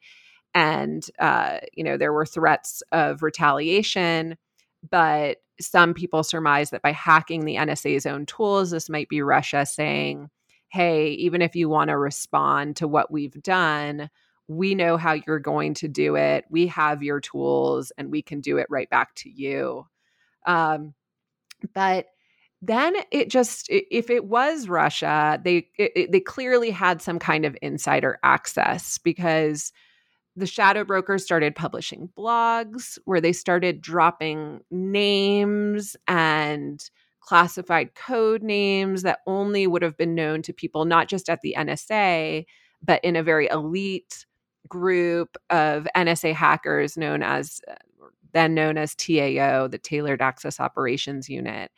[0.54, 4.38] and uh, you know there were threats of retaliation.
[4.90, 9.66] But some people surmise that by hacking the NSA's own tools, this might be Russia
[9.66, 10.30] saying,
[10.68, 14.10] hey, even if you want to respond to what we've done,
[14.48, 16.46] we know how you're going to do it.
[16.50, 19.88] We have your tools and we can do it right back to you.
[20.46, 20.94] Um,
[21.74, 22.08] but
[22.62, 27.58] then it just if it was Russia, they it, they clearly had some kind of
[27.62, 29.72] insider access because
[30.36, 36.90] the shadow brokers started publishing blogs where they started dropping names and
[37.22, 41.56] classified code names that only would have been known to people not just at the
[41.58, 42.46] NSA,
[42.84, 44.26] but in a very elite
[44.68, 47.76] group of NSA hackers known as uh,
[48.34, 51.72] then known as TAO, the Tailored Access Operations Unit.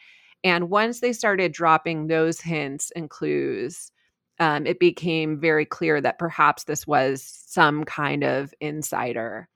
[0.43, 3.91] And once they started dropping those hints and clues,
[4.39, 9.49] um, it became very clear that perhaps this was some kind of insider.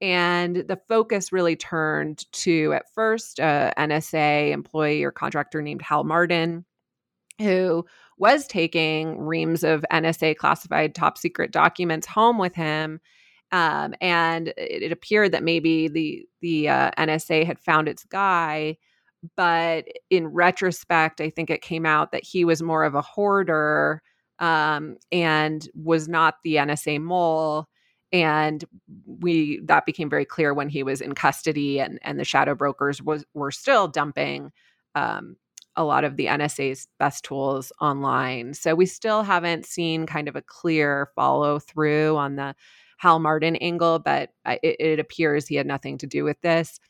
[0.00, 6.04] And the focus really turned to, at first, a NSA employee or contractor named Hal
[6.04, 6.64] Martin,
[7.38, 7.84] who
[8.16, 13.00] was taking reams of NSA classified top secret documents home with him.
[13.52, 18.76] Um, and it, it, appeared that maybe the the uh, NSA had found its guy,
[19.36, 24.02] but in retrospect, I think it came out that he was more of a hoarder
[24.40, 27.66] um, and was not the NSA mole.
[28.12, 28.64] And
[29.06, 33.00] we that became very clear when he was in custody, and and the shadow brokers
[33.00, 34.50] was were still dumping
[34.96, 35.36] um,
[35.76, 38.54] a lot of the NSA's best tools online.
[38.54, 42.56] So we still haven't seen kind of a clear follow through on the
[42.98, 46.80] Hal Martin angle, but it, it appears he had nothing to do with this.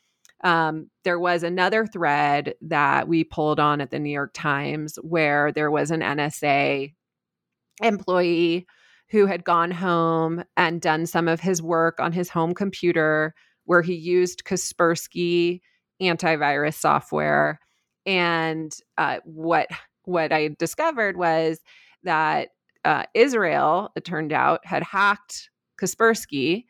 [0.43, 5.53] Um, there was another thread that we pulled on at the New York Times where
[5.53, 6.95] there was an NSA
[7.83, 8.67] employee
[9.11, 13.83] who had gone home and done some of his work on his home computer where
[13.83, 15.61] he used Kaspersky
[16.01, 17.61] antivirus software
[18.07, 19.69] and uh, what
[20.05, 21.61] what I discovered was
[22.05, 22.49] that
[22.85, 26.65] uh, Israel, it turned out, had hacked Kaspersky.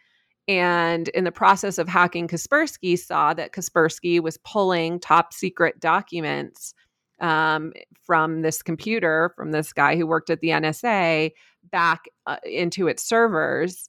[0.48, 6.74] And in the process of hacking Kaspersky, saw that Kaspersky was pulling top secret documents
[7.20, 11.32] um, from this computer, from this guy who worked at the NSA,
[11.70, 13.88] back uh, into its servers.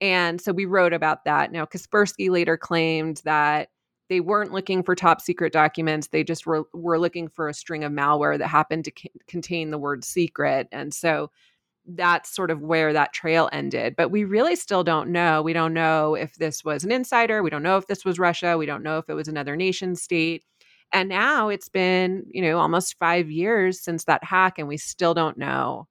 [0.00, 1.52] And so we wrote about that.
[1.52, 3.68] Now, Kaspersky later claimed that
[4.08, 6.08] they weren't looking for top secret documents.
[6.08, 9.70] They just were, were looking for a string of malware that happened to c- contain
[9.70, 10.68] the word secret.
[10.72, 11.30] And so
[11.86, 13.94] that's sort of where that trail ended.
[13.96, 15.42] But we really still don't know.
[15.42, 17.42] We don't know if this was an insider.
[17.42, 18.58] We don't know if this was Russia.
[18.58, 20.44] We don't know if it was another nation state.
[20.92, 25.14] And now it's been, you know, almost five years since that hack, and we still
[25.14, 25.88] don't know.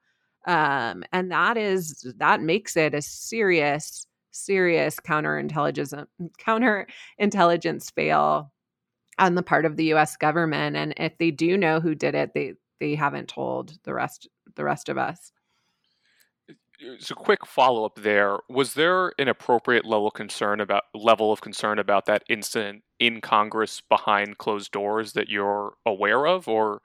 [0.47, 6.05] Um, and that is that makes it a serious serious counterintelligence
[6.39, 8.51] counterintelligence fail
[9.19, 12.33] on the part of the US government and if they do know who did it
[12.33, 15.31] they they haven't told the rest the rest of us
[16.99, 18.39] so quick follow up there.
[18.49, 23.81] Was there an appropriate level concern about level of concern about that incident in congress
[23.87, 26.47] behind closed doors that you're aware of?
[26.47, 26.81] Or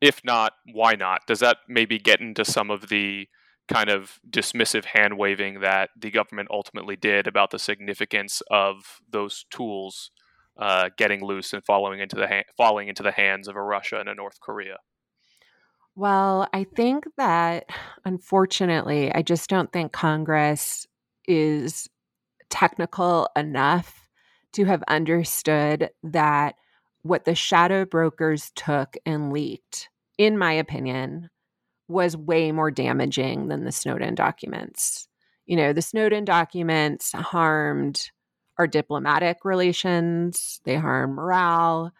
[0.00, 1.22] if not why not?
[1.26, 3.28] Does that maybe get into some of the
[3.68, 9.46] kind of dismissive hand waving that the government ultimately did about the significance of those
[9.50, 10.10] tools
[10.58, 13.98] uh, getting loose and falling into the ha- falling into the hands of a Russia
[13.98, 14.76] and a North Korea.
[15.96, 17.66] Well, I think that
[18.04, 20.86] unfortunately, I just don't think Congress
[21.26, 21.88] is
[22.50, 24.08] technical enough
[24.52, 26.56] to have understood that
[27.02, 31.30] what the shadow brokers took and leaked, in my opinion,
[31.88, 35.08] was way more damaging than the Snowden documents.
[35.46, 38.10] You know, the Snowden documents harmed
[38.58, 41.92] our diplomatic relations, they harmed morale.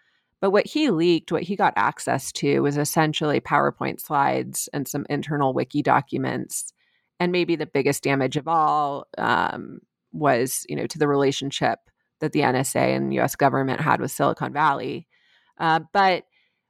[0.45, 5.07] But what he leaked, what he got access to, was essentially PowerPoint slides and some
[5.09, 6.71] internal wiki documents.
[7.19, 9.79] And maybe the biggest damage of all um,
[10.13, 11.79] was, you know, to the relationship
[12.21, 13.37] that the NSA and U.S.
[13.37, 15.09] government had with Silicon Valley.
[15.57, 16.25] Uh, but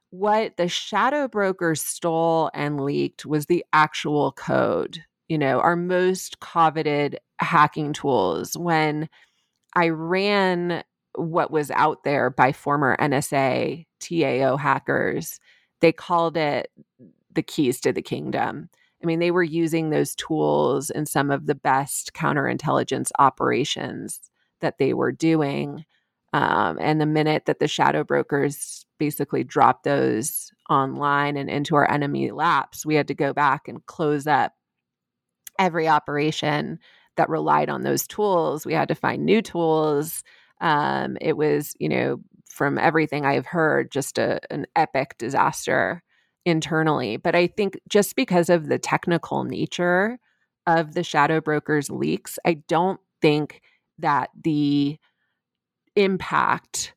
[0.09, 6.39] what the shadow brokers stole and leaked was the actual code, you know, our most
[6.39, 8.55] coveted hacking tools.
[8.55, 9.09] When
[9.75, 10.85] I ran
[11.17, 15.39] what was out there by former NSA TAO hackers,
[15.81, 16.71] they called it
[17.33, 18.69] the keys to the kingdom.
[19.03, 24.19] I mean, they were using those tools in some of the best counterintelligence operations
[24.61, 25.85] that they were doing.
[26.33, 31.89] Um, and the minute that the shadow brokers basically dropped those online and into our
[31.89, 34.53] enemy laps, we had to go back and close up
[35.59, 36.79] every operation
[37.17, 38.65] that relied on those tools.
[38.65, 40.23] We had to find new tools.
[40.61, 42.17] Um, it was, you know,
[42.49, 46.01] from everything I've heard, just a, an epic disaster
[46.45, 47.17] internally.
[47.17, 50.17] But I think just because of the technical nature
[50.67, 53.61] of the shadow brokers leaks, I don't think
[53.99, 54.97] that the
[55.95, 56.93] impact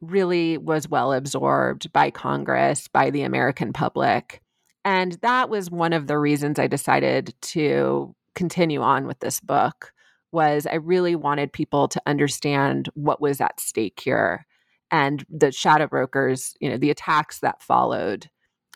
[0.00, 4.40] really was well absorbed by Congress, by the American public.
[4.84, 9.92] And that was one of the reasons I decided to continue on with this book
[10.32, 14.46] was I really wanted people to understand what was at stake here
[14.90, 18.28] and the shadow brokers, you know, the attacks that followed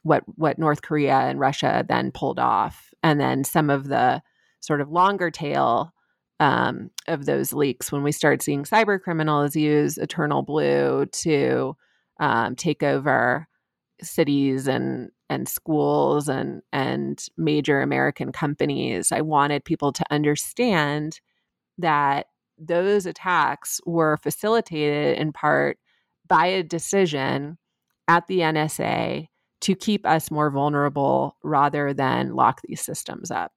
[0.03, 4.23] what what North Korea and Russia then pulled off and then some of the
[4.61, 5.93] sort of longer tail
[6.41, 11.77] um, of those leaks when we started seeing cyber criminals use Eternal Blue to
[12.21, 13.47] um, take over
[14.03, 19.13] cities and and schools and and major American companies.
[19.13, 21.21] I wanted people to understand
[21.83, 22.27] that
[22.59, 25.79] those attacks were facilitated in part
[26.27, 27.59] by a decision
[28.09, 29.29] at the NSA
[29.63, 33.53] to keep us more vulnerable rather than lock these systems up.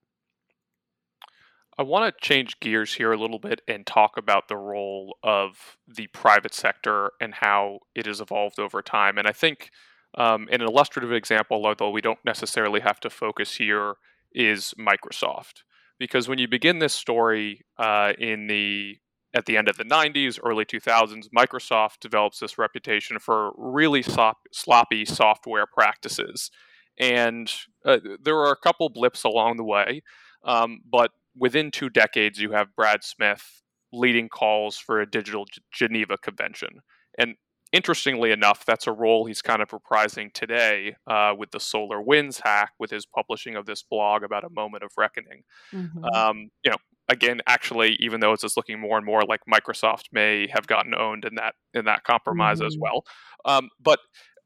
[1.78, 5.76] I want to change gears here a little bit and talk about the role of
[5.86, 9.18] the private sector and how it has evolved over time.
[9.18, 9.70] And I think
[10.16, 13.96] um, an illustrative example, although we don't necessarily have to focus here,
[14.32, 15.64] is Microsoft.
[15.98, 18.98] Because when you begin this story uh, in the
[19.34, 25.04] at the end of the 90s, early 2000s, Microsoft develops this reputation for really sloppy
[25.04, 26.50] software practices.
[26.98, 27.52] And
[27.84, 30.02] uh, there are a couple blips along the way,
[30.44, 35.60] um, but within two decades, you have Brad Smith leading calls for a digital G-
[35.70, 36.80] Geneva Convention.
[37.18, 37.34] And
[37.76, 42.40] interestingly enough, that's a role he's kind of reprising today uh, with the Solar Winds
[42.42, 45.42] hack, with his publishing of this blog about a moment of reckoning.
[45.74, 46.02] Mm-hmm.
[46.04, 46.78] Um, you know,
[47.10, 50.94] again, actually, even though it's just looking more and more like Microsoft may have gotten
[50.94, 52.68] owned in that in that compromise mm-hmm.
[52.68, 53.04] as well.
[53.44, 54.00] Um, but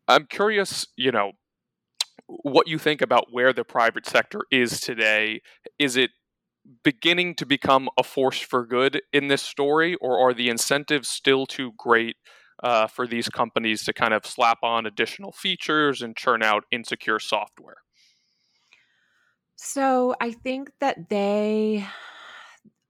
[0.09, 1.31] I'm curious, you know,
[2.27, 5.41] what you think about where the private sector is today.
[5.79, 6.11] Is it
[6.83, 11.47] beginning to become a force for good in this story, or are the incentives still
[11.47, 12.17] too great
[12.63, 17.19] uh, for these companies to kind of slap on additional features and churn out insecure
[17.19, 17.79] software?
[19.57, 21.87] So I think that they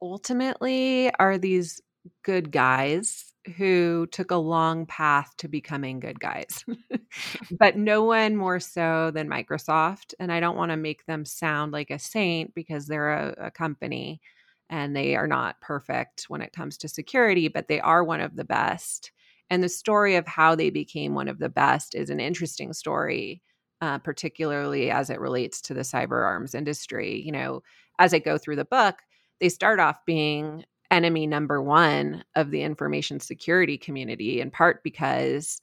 [0.00, 1.80] ultimately are these
[2.22, 6.64] good guys who took a long path to becoming good guys,
[7.58, 10.14] but no one more so than Microsoft.
[10.18, 13.50] And I don't want to make them sound like a saint because they're a, a,
[13.50, 14.20] company
[14.68, 18.36] and they are not perfect when it comes to security, but they are one of
[18.36, 19.10] the best.
[19.50, 23.42] And the story of how they became one of the best is an interesting story,
[23.80, 27.20] uh, particularly as it relates to the cyber arms industry.
[27.20, 27.62] You know,
[27.98, 28.96] as I go through the book,
[29.40, 35.60] they start off being enemy number one of the information security community, in part because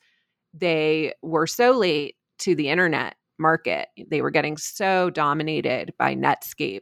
[0.54, 3.90] they were so late to the internet market.
[4.10, 6.82] They were getting so dominated by Netscape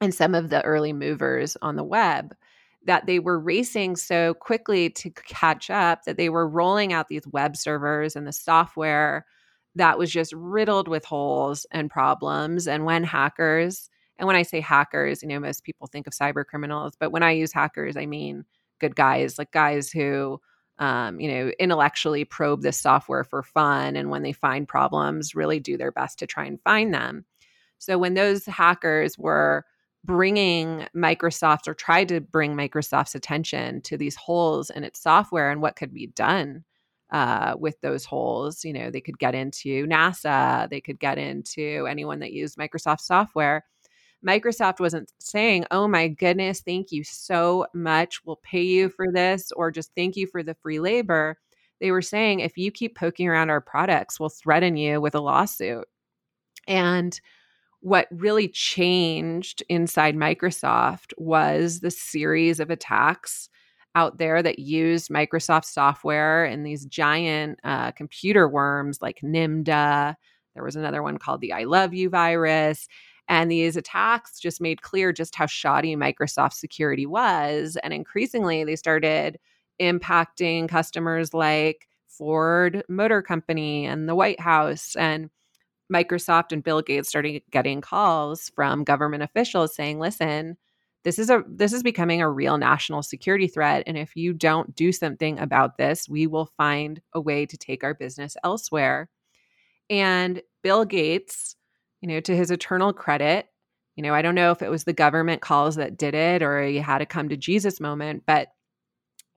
[0.00, 2.34] and some of the early movers on the web
[2.86, 7.26] that they were racing so quickly to catch up that they were rolling out these
[7.26, 9.26] web servers and the software
[9.74, 12.66] that was just riddled with holes and problems.
[12.66, 16.44] And when hackers and when I say hackers, you know, most people think of cyber
[16.44, 18.44] criminals, but when I use hackers, I mean
[18.78, 20.40] good guys, like guys who,
[20.78, 23.96] um, you know, intellectually probe this software for fun.
[23.96, 27.24] And when they find problems, really do their best to try and find them.
[27.78, 29.64] So when those hackers were
[30.04, 35.60] bringing Microsoft or tried to bring Microsoft's attention to these holes in its software and
[35.60, 36.64] what could be done
[37.10, 38.64] uh, with those holes.
[38.64, 43.00] You know, they could get into NASA, they could get into anyone that used Microsoft
[43.00, 43.64] software.
[44.26, 48.20] Microsoft wasn't saying, oh my goodness, thank you so much.
[48.24, 51.38] We'll pay you for this, or just thank you for the free labor.
[51.80, 55.20] They were saying, if you keep poking around our products, we'll threaten you with a
[55.20, 55.86] lawsuit.
[56.66, 57.18] And
[57.80, 63.48] what really changed inside Microsoft was the series of attacks
[63.94, 70.14] out there that used Microsoft software and these giant uh, computer worms like NIMDA.
[70.54, 72.86] There was another one called the I Love You virus.
[73.28, 77.78] And these attacks just made clear just how shoddy Microsoft security was.
[77.82, 79.38] And increasingly, they started
[79.80, 84.96] impacting customers like Ford Motor Company and the White House.
[84.96, 85.30] And
[85.92, 90.56] Microsoft and Bill Gates started getting calls from government officials saying, listen,
[91.04, 94.74] this is a this is becoming a real national security threat and if you don't
[94.74, 99.08] do something about this we will find a way to take our business elsewhere.
[99.88, 101.56] And bill gates
[102.00, 103.46] you know, to his eternal credit,
[103.96, 106.62] you know, I don't know if it was the government calls that did it or
[106.62, 108.48] he had a come to Jesus moment, but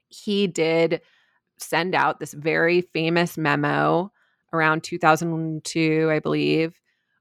[0.10, 1.01] he did
[1.58, 4.12] send out this very famous memo
[4.54, 6.80] around 2002, I believe,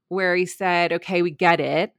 [0.09, 1.93] where he said, okay, we get it.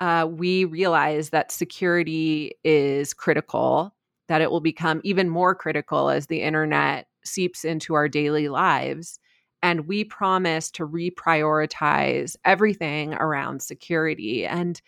[0.00, 3.94] Uh, we realize that security is critical,
[4.28, 9.18] that it will become even more critical as the internet seeps into our daily lives.
[9.62, 14.46] And we promise to reprioritize everything around security.
[14.46, 14.80] And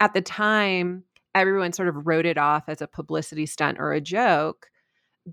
[0.00, 4.00] at the time, everyone sort of wrote it off as a publicity stunt or a
[4.00, 4.68] joke,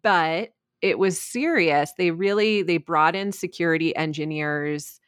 [0.01, 0.49] but
[0.83, 1.93] it was serious.
[1.97, 4.99] They really they brought in security engineers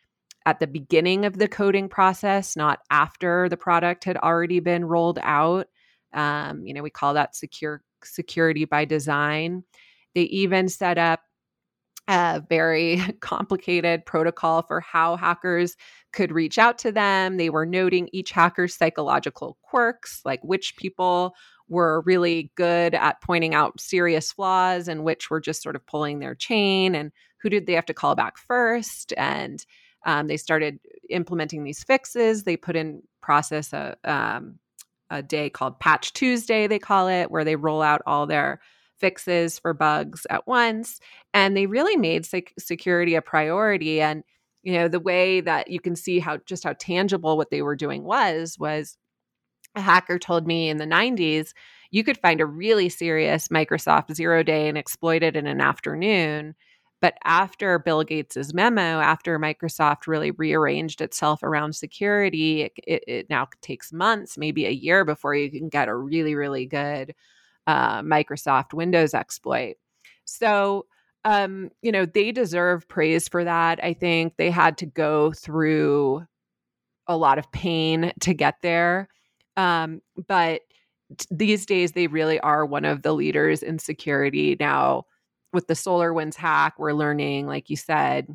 [0.46, 5.20] at the beginning of the coding process, not after the product had already been rolled
[5.22, 5.68] out.
[6.14, 9.64] Um, you know, we call that secure security by design.
[10.14, 11.20] They even set up
[12.08, 15.76] a very complicated protocol for how hackers
[16.14, 17.36] could reach out to them.
[17.36, 21.34] They were noting each hacker's psychological quirks, like which people
[21.68, 26.20] were really good at pointing out serious flaws and which were just sort of pulling
[26.20, 27.12] their chain and
[27.42, 29.14] who did they have to call back first.
[29.18, 29.66] And
[30.06, 32.44] um, they started implementing these fixes.
[32.44, 34.60] They put in process a, um,
[35.10, 38.60] a day called patch tuesday they call it where they roll out all their
[38.98, 41.00] fixes for bugs at once.
[41.34, 44.02] And they really made sec- security a priority.
[44.02, 44.24] And
[44.66, 47.76] you know the way that you can see how just how tangible what they were
[47.76, 48.98] doing was was
[49.76, 51.54] a hacker told me in the 90s
[51.92, 56.56] you could find a really serious Microsoft zero day and exploit it in an afternoon.
[57.02, 63.30] But after Bill Gates's memo, after Microsoft really rearranged itself around security, it, it, it,
[63.30, 67.14] now takes months, maybe a year before you can get a really, really good
[67.68, 69.76] uh, Microsoft Windows exploit.
[70.26, 70.88] So,
[71.26, 73.84] um, you know, they deserve praise for that.
[73.84, 76.26] I think they had to go through
[77.08, 79.10] a lot of pain to get there.
[79.58, 80.62] Um, but
[81.18, 84.58] t- these days, they really are one of the leaders in security.
[84.60, 85.06] Now,
[85.54, 88.28] with the Solar Winds hack, we're learning, like you said,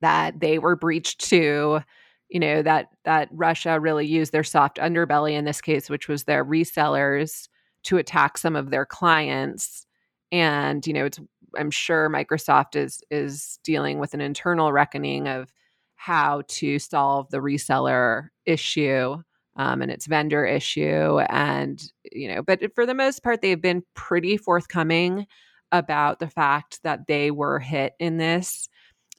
[0.00, 1.80] that they were breached too.
[2.28, 6.24] You know that that Russia really used their soft underbelly in this case, which was
[6.24, 7.48] their resellers,
[7.84, 9.86] to attack some of their clients.
[10.30, 11.20] And you know, it's
[11.58, 15.52] I'm sure Microsoft is is dealing with an internal reckoning of
[15.96, 19.22] how to solve the reseller issue
[19.56, 21.18] um, and its vendor issue.
[21.28, 25.26] And, you know, but for the most part, they've been pretty forthcoming
[25.70, 28.68] about the fact that they were hit in this.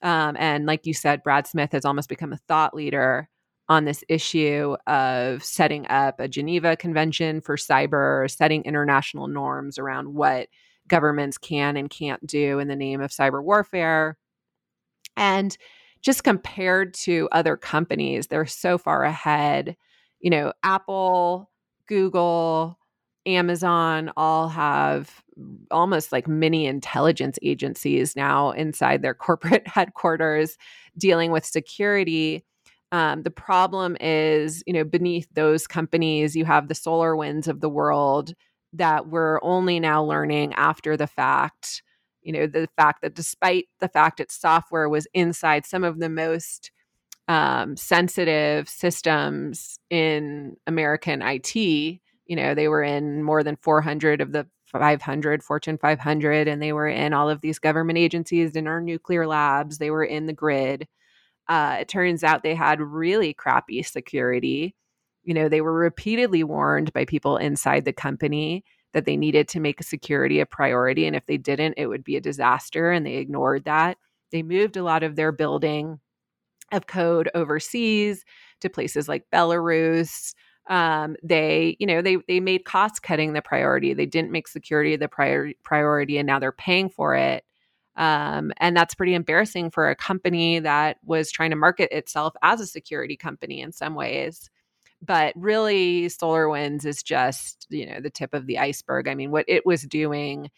[0.02, 3.30] Um, and like you said, Brad Smith has almost become a thought leader
[3.70, 10.14] on this issue of setting up a Geneva Convention for cyber, setting international norms around
[10.14, 10.50] what
[10.88, 14.18] governments can and can't do in the name of cyber warfare.
[15.16, 15.58] And
[16.02, 19.78] just compared to other companies, they're so far ahead
[20.24, 21.52] you know, Apple,
[21.88, 22.80] Google,
[23.26, 25.22] Amazon all have
[25.70, 30.58] almost like mini intelligence agencies now inside their corporate headquarters
[30.98, 32.44] dealing with security.
[32.92, 37.60] Um, the problem is, you know, beneath those companies, you have the solar winds of
[37.60, 38.34] the world
[38.72, 41.84] that we're only now learning after the fact.
[42.22, 46.10] You know, the fact that despite the fact its software was inside some of the
[46.10, 46.72] most
[47.28, 51.56] um, sensitive systems in American IT.
[51.56, 56.74] You know, they were in more than 400 of the 500, Fortune 500, and they
[56.74, 59.78] were in all of these government agencies in our nuclear labs.
[59.78, 60.88] They were in the grid.
[61.48, 64.76] Uh, it turns out they had really crappy security.
[65.24, 68.64] You know, they were repeatedly warned by people inside the company
[68.94, 71.06] that they needed to make security a priority.
[71.06, 72.92] And if they didn't, it would be a disaster.
[72.92, 73.98] And they ignored that.
[74.32, 76.00] They moved a lot of their building
[76.74, 78.26] of code overseas
[78.62, 80.34] to places like Belarus.
[80.70, 83.94] Um, they, you know, they they made cost cutting the priority.
[83.94, 87.44] They didn't make security the prior, priority, and now they're paying for it.
[87.96, 92.60] Um, and that's pretty embarrassing for a company that was trying to market itself as
[92.60, 94.50] a security company in some ways.
[95.02, 99.08] But really, SolarWinds is just, you know, the tip of the iceberg.
[99.08, 100.50] I mean, what it was doing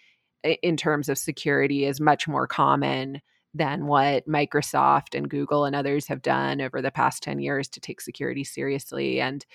[0.44, 3.22] in terms of security is much more common
[3.56, 7.80] than what Microsoft and Google and others have done over the past 10 years to
[7.80, 9.22] take security seriously.
[9.22, 9.46] And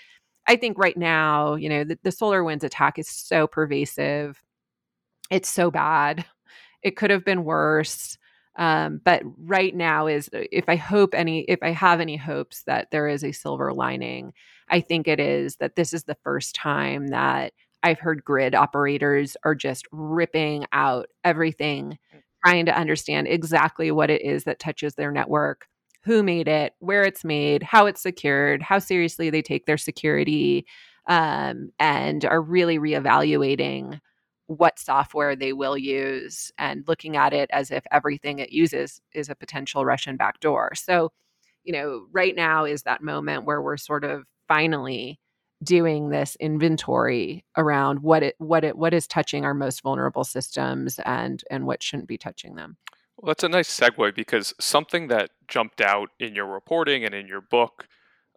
[0.49, 4.43] I think right now, you know, the, the SolarWinds attack is so pervasive.
[5.31, 6.25] It's so bad.
[6.83, 8.17] It could have been worse.
[8.57, 12.91] Um, but right now is if I hope any, if I have any hopes that
[12.91, 14.33] there is a silver lining,
[14.71, 19.37] I think it is that this is the first time that I've heard grid operators
[19.45, 21.99] are just ripping out everything
[22.45, 25.67] trying to understand exactly what it is that touches their network,
[26.05, 30.67] who made it, where it's made, how it's secured, how seriously they take their security,
[31.07, 34.01] um, and are really reevaluating
[34.47, 39.29] what software they will use and looking at it as if everything it uses is
[39.29, 40.75] a potential Russian backdoor.
[40.75, 41.13] So,
[41.63, 45.21] you know, right now is that moment where we're sort of finally
[45.63, 50.99] doing this inventory around what it what it what is touching our most vulnerable systems
[51.05, 52.77] and and what shouldn't be touching them.
[53.17, 57.27] Well, that's a nice segue because something that jumped out in your reporting and in
[57.27, 57.87] your book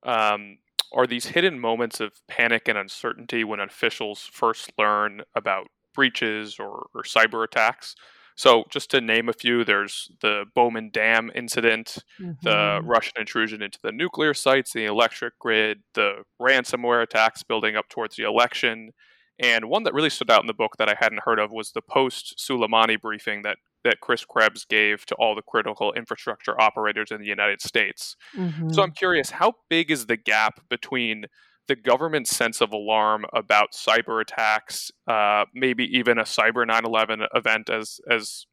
[0.03, 0.57] um,
[0.93, 6.87] are these hidden moments of panic and uncertainty when officials first learn about breaches or,
[6.93, 7.95] or cyber attacks.
[8.35, 12.31] So, just to name a few, there's the Bowman Dam incident, mm-hmm.
[12.41, 17.89] the Russian intrusion into the nuclear sites, the electric grid, the ransomware attacks building up
[17.89, 18.91] towards the election.
[19.39, 21.71] And one that really stood out in the book that I hadn't heard of was
[21.71, 27.11] the post Soleimani briefing that, that Chris Krebs gave to all the critical infrastructure operators
[27.11, 28.15] in the United States.
[28.37, 28.71] Mm-hmm.
[28.71, 31.25] So I'm curious, how big is the gap between
[31.67, 37.69] the government's sense of alarm about cyber attacks, uh, maybe even a cyber 9/11 event,
[37.69, 38.45] as as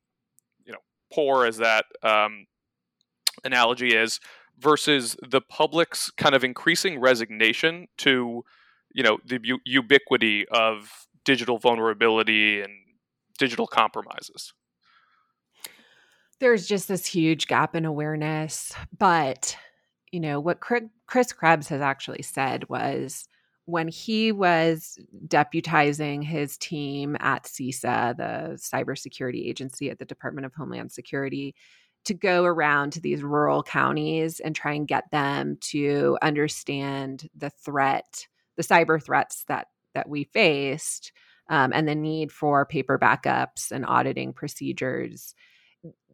[0.65, 0.79] you know,
[1.13, 2.47] poor as that um,
[3.45, 4.21] analogy is,
[4.59, 8.45] versus the public's kind of increasing resignation to,
[8.95, 12.73] you know, the u- ubiquity of digital vulnerability and
[13.39, 14.53] digital compromises.
[16.39, 19.57] There's just this huge gap in awareness, but
[20.13, 20.61] you know, what
[21.11, 23.27] Chris Krebs has actually said was
[23.65, 24.97] when he was
[25.27, 31.55] deputizing his team at CISA, the cybersecurity agency at the Department of Homeland Security,
[32.05, 37.51] to go around to these rural counties and try and get them to understand the
[37.51, 41.13] threat, the cyber threats that that we faced,
[41.49, 45.35] um, and the need for paper backups and auditing procedures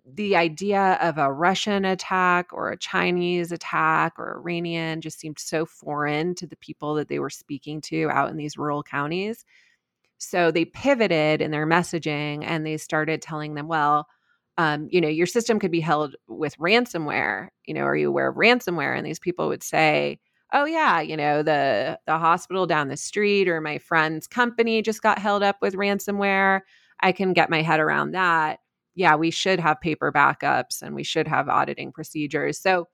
[0.06, 5.66] the idea of a Russian attack or a Chinese attack or Iranian just seemed so
[5.66, 9.44] foreign to the people that they were speaking to out in these rural counties.
[10.18, 14.06] So they pivoted in their messaging and they started telling them, well,
[14.58, 17.48] um, you know, your system could be held with ransomware.
[17.66, 18.96] You know, are you aware of ransomware?
[18.96, 20.20] And these people would say,
[20.52, 25.02] oh yeah, you know, the the hospital down the street or my friend's company just
[25.02, 26.60] got held up with ransomware.
[27.00, 28.60] I can get my head around that
[28.96, 32.58] yeah, we should have paper backups and we should have auditing procedures.
[32.58, 32.88] So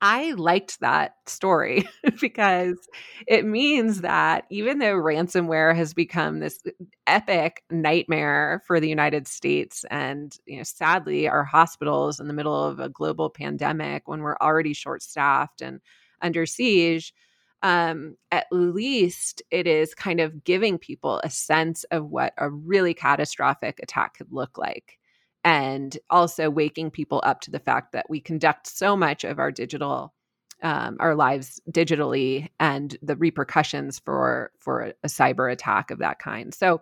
[0.00, 1.88] I liked that story
[2.20, 2.76] because
[3.26, 6.58] it means that even though ransomware has become this
[7.06, 12.64] epic nightmare for the United States and you know sadly our hospitals in the middle
[12.64, 15.80] of a global pandemic when we're already short staffed and
[16.20, 17.14] under siege
[17.62, 22.92] um, at least it is kind of giving people a sense of what a really
[22.92, 24.98] catastrophic attack could look like
[25.44, 29.52] and also waking people up to the fact that we conduct so much of our
[29.52, 30.14] digital
[30.62, 36.54] um, our lives digitally and the repercussions for for a, cyber attack of that kind.
[36.54, 36.80] So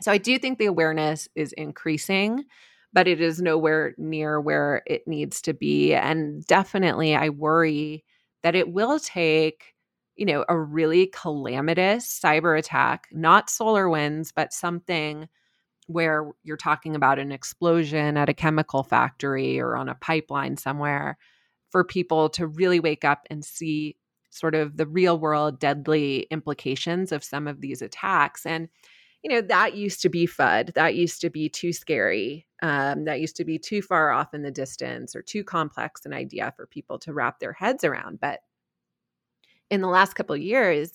[0.00, 2.44] so i do think the awareness is increasing
[2.92, 5.94] but it is nowhere near where it needs to be.
[5.94, 8.04] And definitely i worry
[8.42, 9.74] that it will take
[10.16, 15.28] you know a really calamitous cyber attack not solar winds but something
[15.86, 21.18] where you're talking about an explosion at a chemical factory or on a pipeline somewhere
[21.70, 23.96] for people to really wake up and see
[24.30, 28.46] sort of the real world deadly implications of some of these attacks.
[28.46, 28.68] And
[29.22, 33.20] you know that used to be fud that used to be too scary um, that
[33.20, 36.66] used to be too far off in the distance or too complex an idea for
[36.66, 38.20] people to wrap their heads around.
[38.20, 38.40] But
[39.70, 40.92] in the last couple years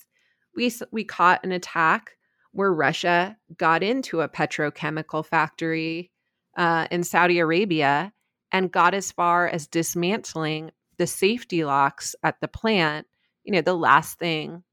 [0.55, 2.17] we we caught an attack
[2.51, 6.11] where Russia got into a petrochemical factory
[6.57, 8.11] uh, in Saudi Arabia
[8.51, 13.07] and got as far as dismantling the safety locks at the plant.
[13.43, 14.63] You know, the last thing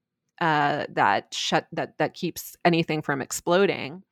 [0.41, 4.03] uh, that shut that that keeps anything from exploding.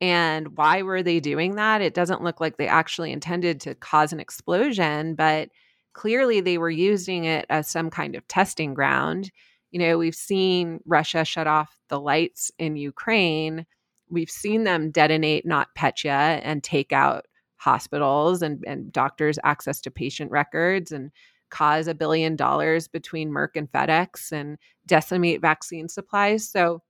[0.00, 1.80] And why were they doing that?
[1.80, 5.48] It doesn't look like they actually intended to cause an explosion, but
[5.94, 9.30] clearly they were using it as some kind of testing ground
[9.74, 13.66] you know, we've seen Russia shut off the lights in Ukraine.
[14.08, 19.90] We've seen them detonate not NotPetya and take out hospitals and, and doctors' access to
[19.90, 21.10] patient records and
[21.50, 26.48] cause a billion dollars between Merck and FedEx and decimate vaccine supplies.
[26.48, 26.80] So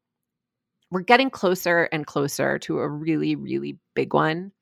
[0.90, 4.52] we're getting closer and closer to a really, really big one.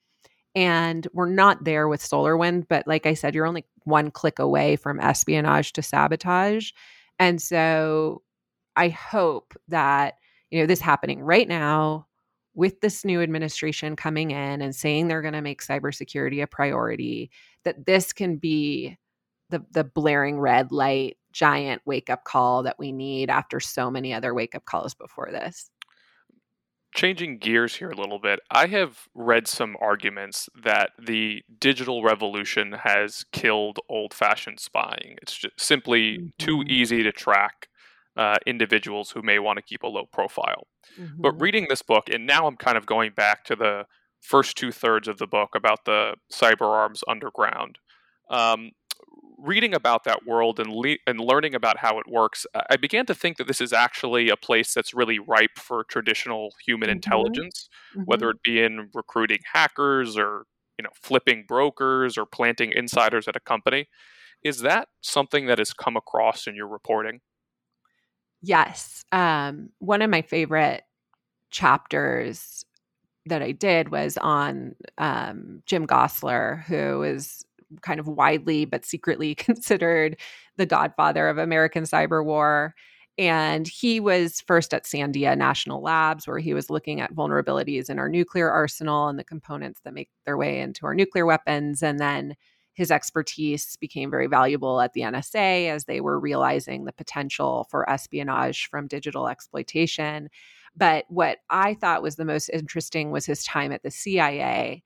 [0.55, 4.77] And we're not there with SolarWind, but like I said, you're only one click away
[4.77, 6.70] from espionage to sabotage.
[7.19, 8.23] And so
[8.77, 10.15] I hope that,
[10.51, 12.07] you know, this happening right now
[12.55, 17.31] with this new administration coming in and saying they're going to make cybersecurity a priority,
[17.65, 18.99] that this can be
[19.51, 24.13] the the blaring red light giant wake up call that we need after so many
[24.15, 25.71] other wake up calls before this.
[26.95, 32.72] Changing gears here a little bit, I have read some arguments that the digital revolution
[32.84, 35.16] has killed old fashioned spying.
[35.22, 36.26] It's just simply mm-hmm.
[36.38, 37.68] too easy to track
[38.16, 40.66] uh, individuals who may want to keep a low profile.
[41.01, 41.22] Mm-hmm.
[41.22, 43.86] But reading this book, and now I'm kind of going back to the
[44.20, 47.78] first two thirds of the book about the cyber arms underground.
[48.30, 48.72] Um,
[49.43, 53.14] reading about that world and le- and learning about how it works, I began to
[53.14, 56.97] think that this is actually a place that's really ripe for traditional human mm-hmm.
[56.97, 58.05] intelligence, mm-hmm.
[58.05, 60.47] whether it be in recruiting hackers or
[60.78, 63.88] you know flipping brokers or planting insiders at a company.
[64.45, 67.20] Is that something that has come across in your reporting?
[68.43, 70.82] Yes, um, one of my favorite
[71.51, 72.64] chapters
[73.26, 77.45] that I did was on um, Jim Gosler, who is
[77.81, 80.16] kind of widely but secretly considered
[80.57, 82.75] the godfather of American cyber war.
[83.18, 87.99] And he was first at Sandia National Labs, where he was looking at vulnerabilities in
[87.99, 91.83] our nuclear arsenal and the components that make their way into our nuclear weapons.
[91.83, 92.35] And then
[92.75, 97.89] his expertise became very valuable at the NSA as they were realizing the potential for
[97.89, 100.31] espionage from digital exploitation.
[100.75, 104.83] But what I thought was the most interesting was his time at the CIA.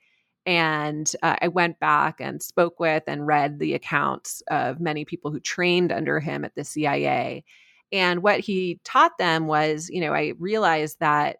[0.46, 5.32] And uh, I went back and spoke with and read the accounts of many people
[5.32, 7.44] who trained under him at the CIA.
[7.92, 11.38] And what he taught them was, you know, I realized that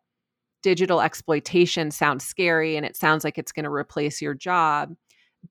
[0.63, 4.95] digital exploitation sounds scary and it sounds like it's going to replace your job.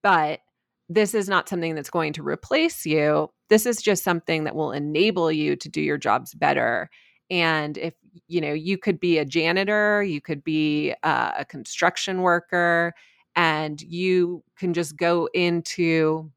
[0.03, 0.41] But
[0.89, 3.29] this is not something that's going to replace you.
[3.49, 6.89] This is just something that will enable you to do your jobs better.
[7.29, 7.93] And if
[8.27, 12.93] you know, you could be a janitor, you could be uh, a construction worker,
[13.35, 16.31] and you can just go into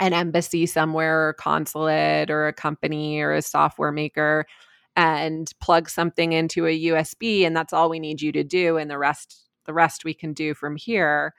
[0.00, 4.46] an embassy somewhere, or consulate, or a company, or a software maker,
[4.96, 8.90] and plug something into a USB, and that's all we need you to do, and
[8.90, 11.34] the rest, the rest we can do from here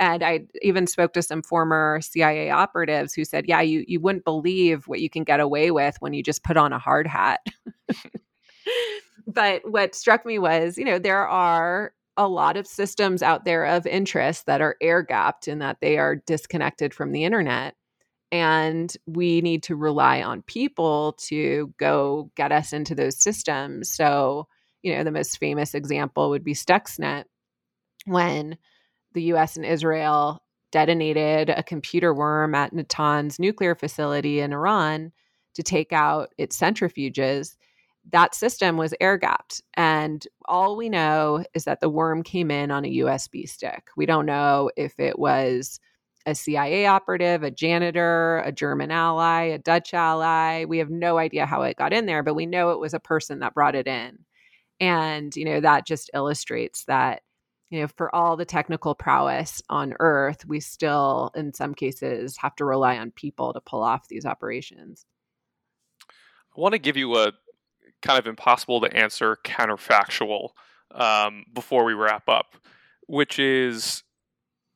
[0.00, 4.24] and I even spoke to some former CIA operatives who said, "Yeah, you you wouldn't
[4.24, 7.40] believe what you can get away with when you just put on a hard hat."
[9.26, 13.64] but what struck me was, you know, there are a lot of systems out there
[13.64, 17.74] of interest that are air gapped in that they are disconnected from the internet.
[18.30, 23.90] And we need to rely on people to go get us into those systems.
[23.90, 24.46] So,
[24.82, 27.24] you know, the most famous example would be Stuxnet
[28.04, 28.58] when
[29.14, 30.42] the US and Israel
[30.72, 35.10] detonated a computer worm at Natanz nuclear facility in Iran
[35.54, 37.56] to take out its centrifuges.
[38.10, 39.62] That system was air gapped.
[39.74, 43.88] And all we know is that the worm came in on a USB stick.
[43.96, 45.78] We don't know if it was
[46.26, 50.64] a CIA operative, a janitor, a German ally, a Dutch ally.
[50.64, 53.00] We have no idea how it got in there, but we know it was a
[53.00, 54.18] person that brought it in.
[54.80, 57.22] And, you know, that just illustrates that
[57.70, 62.56] you know, for all the technical prowess on Earth, we still, in some cases, have
[62.56, 65.06] to rely on people to pull off these operations.
[66.10, 67.32] I want to give you a
[68.02, 70.50] kind of impossible to answer counterfactual
[70.92, 72.56] um, before we wrap up,
[73.06, 74.02] which is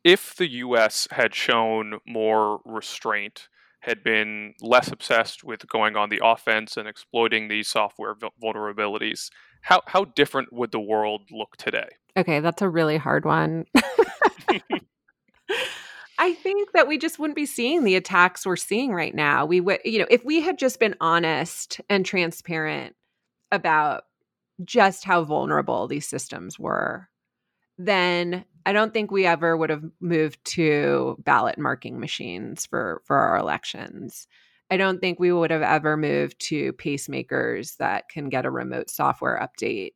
[0.04, 3.48] if the US had shown more restraint,
[3.80, 9.30] had been less obsessed with going on the offense and exploiting these software vulnerabilities,
[9.62, 11.88] how, how different would the world look today?
[12.16, 13.66] Okay, that's a really hard one.
[16.18, 19.44] I think that we just wouldn't be seeing the attacks we're seeing right now.
[19.44, 22.94] We would, you know, if we had just been honest and transparent
[23.54, 24.04] about
[24.64, 27.08] just how vulnerable these systems were,
[27.78, 33.16] then I don't think we ever would have moved to ballot marking machines for for
[33.16, 34.26] our elections.
[34.70, 38.90] I don't think we would have ever moved to pacemakers that can get a remote
[38.90, 39.92] software update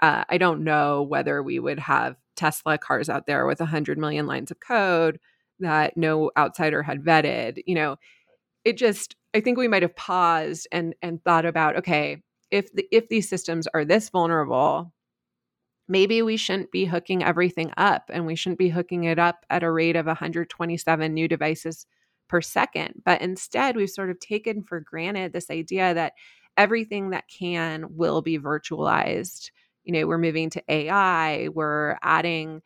[0.00, 4.26] uh, I don't know whether we would have Tesla cars out there with 100 million
[4.26, 5.18] lines of code
[5.60, 7.62] that no outsider had vetted.
[7.66, 7.96] You know,
[8.64, 12.86] it just, I think we might have paused and and thought about, okay, if the,
[12.90, 14.92] if these systems are this vulnerable,
[15.88, 19.62] maybe we shouldn't be hooking everything up and we shouldn't be hooking it up at
[19.62, 21.86] a rate of 127 new devices
[22.28, 22.94] per second.
[23.04, 26.12] But instead, we've sort of taken for granted this idea that
[26.56, 29.50] everything that can will be virtualized
[29.88, 32.60] you know we're moving to ai we're adding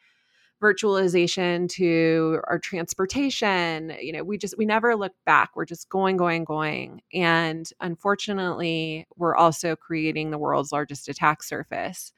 [0.62, 5.50] virtualization to our transportation you know we just we never look back.
[5.56, 7.02] We're just going going going.
[7.12, 12.12] And unfortunately we're also creating the world's largest attack surface.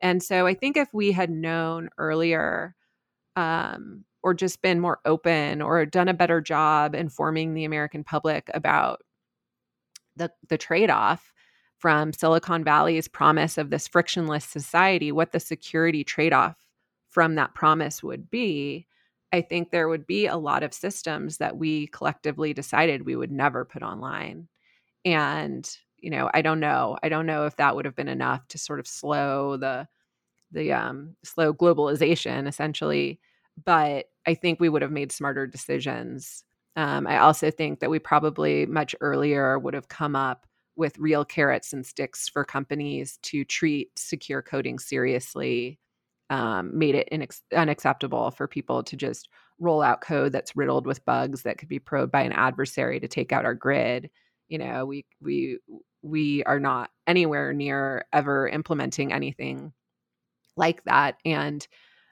[0.00, 2.74] And so i think if we had known earlier
[3.36, 8.50] um, or just been more open or done a better job informing the american public
[8.54, 9.02] about
[10.16, 11.32] the the trade-off
[11.80, 16.56] from Silicon Valley's promise of this frictionless society, what the security trade off
[17.10, 18.86] from that promise would be,
[19.32, 23.32] I think there would be a lot of systems that we collectively decided we would
[23.32, 24.48] never put online.
[25.04, 26.98] And, you know, I don't know.
[27.02, 29.88] I don't know if that would have been enough to sort of slow the
[30.52, 33.20] the um, slow globalization essentially
[33.64, 36.44] but i think we would have made smarter decisions
[36.76, 40.46] um, i also think that we probably much earlier would have come up
[40.76, 45.78] with real carrots and sticks for companies to treat secure coding seriously
[46.30, 49.28] um, made it inex- unacceptable for people to just
[49.58, 53.08] roll out code that's riddled with bugs that could be probed by an adversary to
[53.08, 54.10] take out our grid.
[54.48, 55.58] You know we we
[56.02, 59.72] we are not anywhere near ever implementing anything
[60.56, 61.16] like that.
[61.24, 61.66] And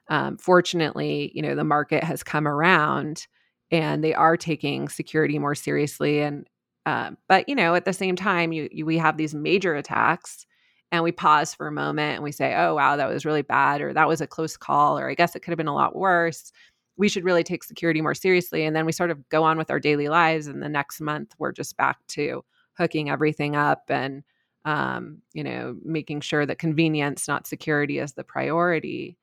[0.09, 3.27] um, fortunately you know the market has come around
[3.71, 6.21] and they are taking security more seriously.
[6.21, 6.47] And
[6.85, 10.45] Uh, but you know, at the same time, you, you we have these major attacks,
[10.91, 13.81] and we pause for a moment and we say, "Oh wow, that was really bad,"
[13.81, 15.95] or "That was a close call," or "I guess it could have been a lot
[15.95, 16.51] worse."
[16.97, 19.71] We should really take security more seriously, and then we sort of go on with
[19.71, 20.47] our daily lives.
[20.47, 22.43] And the next month, we're just back to
[22.77, 24.23] hooking everything up and
[24.65, 29.17] um, you know making sure that convenience, not security, is the priority.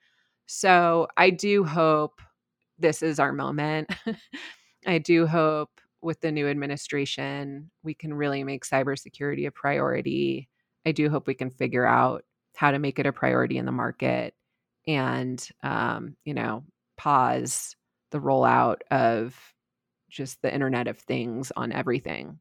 [0.47, 2.21] So I do hope
[2.79, 3.91] this is our moment.
[4.87, 10.49] I do hope with the new administration, we can really make cybersecurity a priority.
[10.87, 12.25] I do hope we can figure out
[12.55, 14.35] how to make it a priority in the market
[14.87, 16.65] and, um, you know,
[16.97, 17.75] pause
[18.13, 19.37] the rollout of
[20.09, 22.39] just the Internet of Things on everything.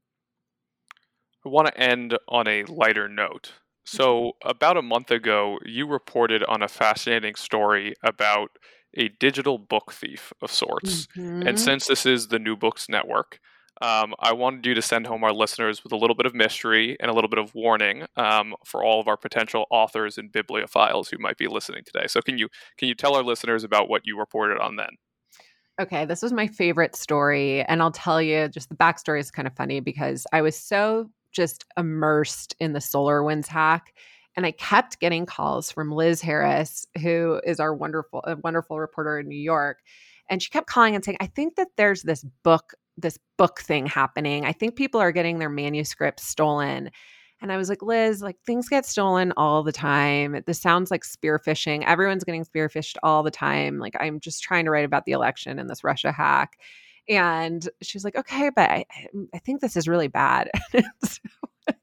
[1.45, 3.53] I want to end on a lighter note.
[3.87, 8.49] So, about a month ago, you reported on a fascinating story about
[8.95, 11.07] a digital book thief of sorts.
[11.07, 11.47] Mm-hmm.
[11.47, 13.39] And since this is the New Books Network,
[13.81, 16.97] um, I wanted you to send home our listeners with a little bit of mystery
[16.99, 21.09] and a little bit of warning um, for all of our potential authors and bibliophiles
[21.09, 22.07] who might be listening today.
[22.07, 24.97] So, can you can you tell our listeners about what you reported on then?
[25.79, 29.47] Okay, this was my favorite story, and I'll tell you just the backstory is kind
[29.47, 33.93] of funny because I was so just immersed in the Solar Winds hack
[34.35, 39.27] and I kept getting calls from Liz Harris, who is our wonderful, wonderful reporter in
[39.27, 39.79] New York.
[40.29, 43.85] And she kept calling and saying, I think that there's this book, this book thing
[43.85, 44.45] happening.
[44.45, 46.91] I think people are getting their manuscripts stolen.
[47.41, 50.41] And I was like, Liz, like things get stolen all the time.
[50.47, 51.83] This sounds like spearphishing.
[51.85, 53.77] Everyone's getting spearphished all the time.
[53.77, 56.57] Like I'm just trying to write about the election and this Russia hack.
[57.07, 60.49] And she's like, okay, but I, I mm, think this is really bad.
[61.03, 61.19] so,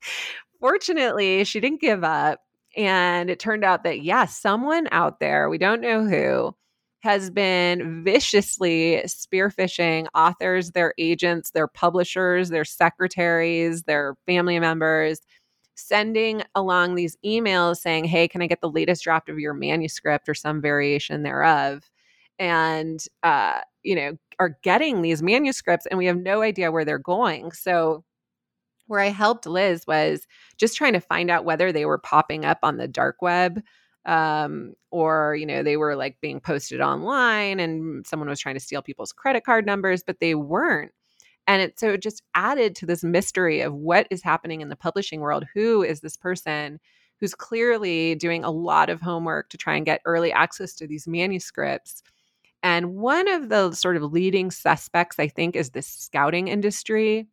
[0.61, 2.41] fortunately, she didn't give up.
[2.77, 6.57] And it turned out that, yes, yeah, someone out there, we don't know who,
[7.03, 15.21] has been viciously spearphishing authors, their agents, their publishers, their secretaries, their family members,
[15.75, 20.29] sending along these emails saying, Hey, can I get the latest draft of your manuscript
[20.29, 21.91] or some variation thereof?
[22.39, 26.99] And, uh, you know, are getting these manuscripts and we have no idea where they're
[26.99, 27.51] going.
[27.51, 28.05] So,
[28.87, 30.27] where I helped Liz was
[30.59, 33.61] just trying to find out whether they were popping up on the dark web
[34.05, 38.61] um, or, you know, they were like being posted online and someone was trying to
[38.61, 40.93] steal people's credit card numbers, but they weren't.
[41.47, 44.77] And it so it just added to this mystery of what is happening in the
[44.77, 45.45] publishing world.
[45.55, 46.79] Who is this person
[47.21, 51.09] who's clearly doing a lot of homework to try and get early access to these
[51.09, 52.03] manuscripts?
[52.63, 57.27] And one of the sort of leading suspects, I think, is the scouting industry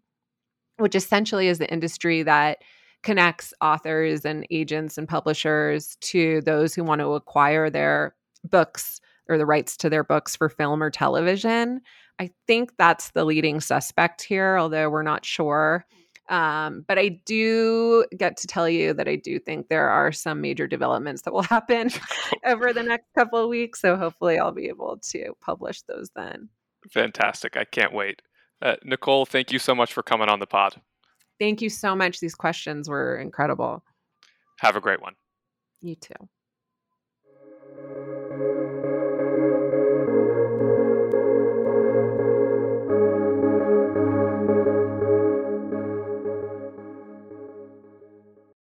[0.79, 2.63] which essentially is the industry that
[3.03, 8.15] connects authors and agents and publishers to those who want to acquire their
[8.49, 11.81] books or the rights to their books for film or television.
[12.19, 15.85] I think that's the leading suspect here, although we're not sure.
[16.29, 20.41] Um, but I do get to tell you that I do think there are some
[20.41, 21.89] major developments that will happen
[22.45, 23.81] over the next couple of weeks.
[23.81, 26.49] So hopefully I'll be able to publish those then.
[26.91, 27.57] Fantastic.
[27.57, 28.21] I can't wait.
[28.61, 30.81] Uh, Nicole, thank you so much for coming on the pod.
[31.39, 32.19] Thank you so much.
[32.19, 33.83] These questions were incredible.
[34.59, 35.13] Have a great one.
[35.81, 36.29] You too.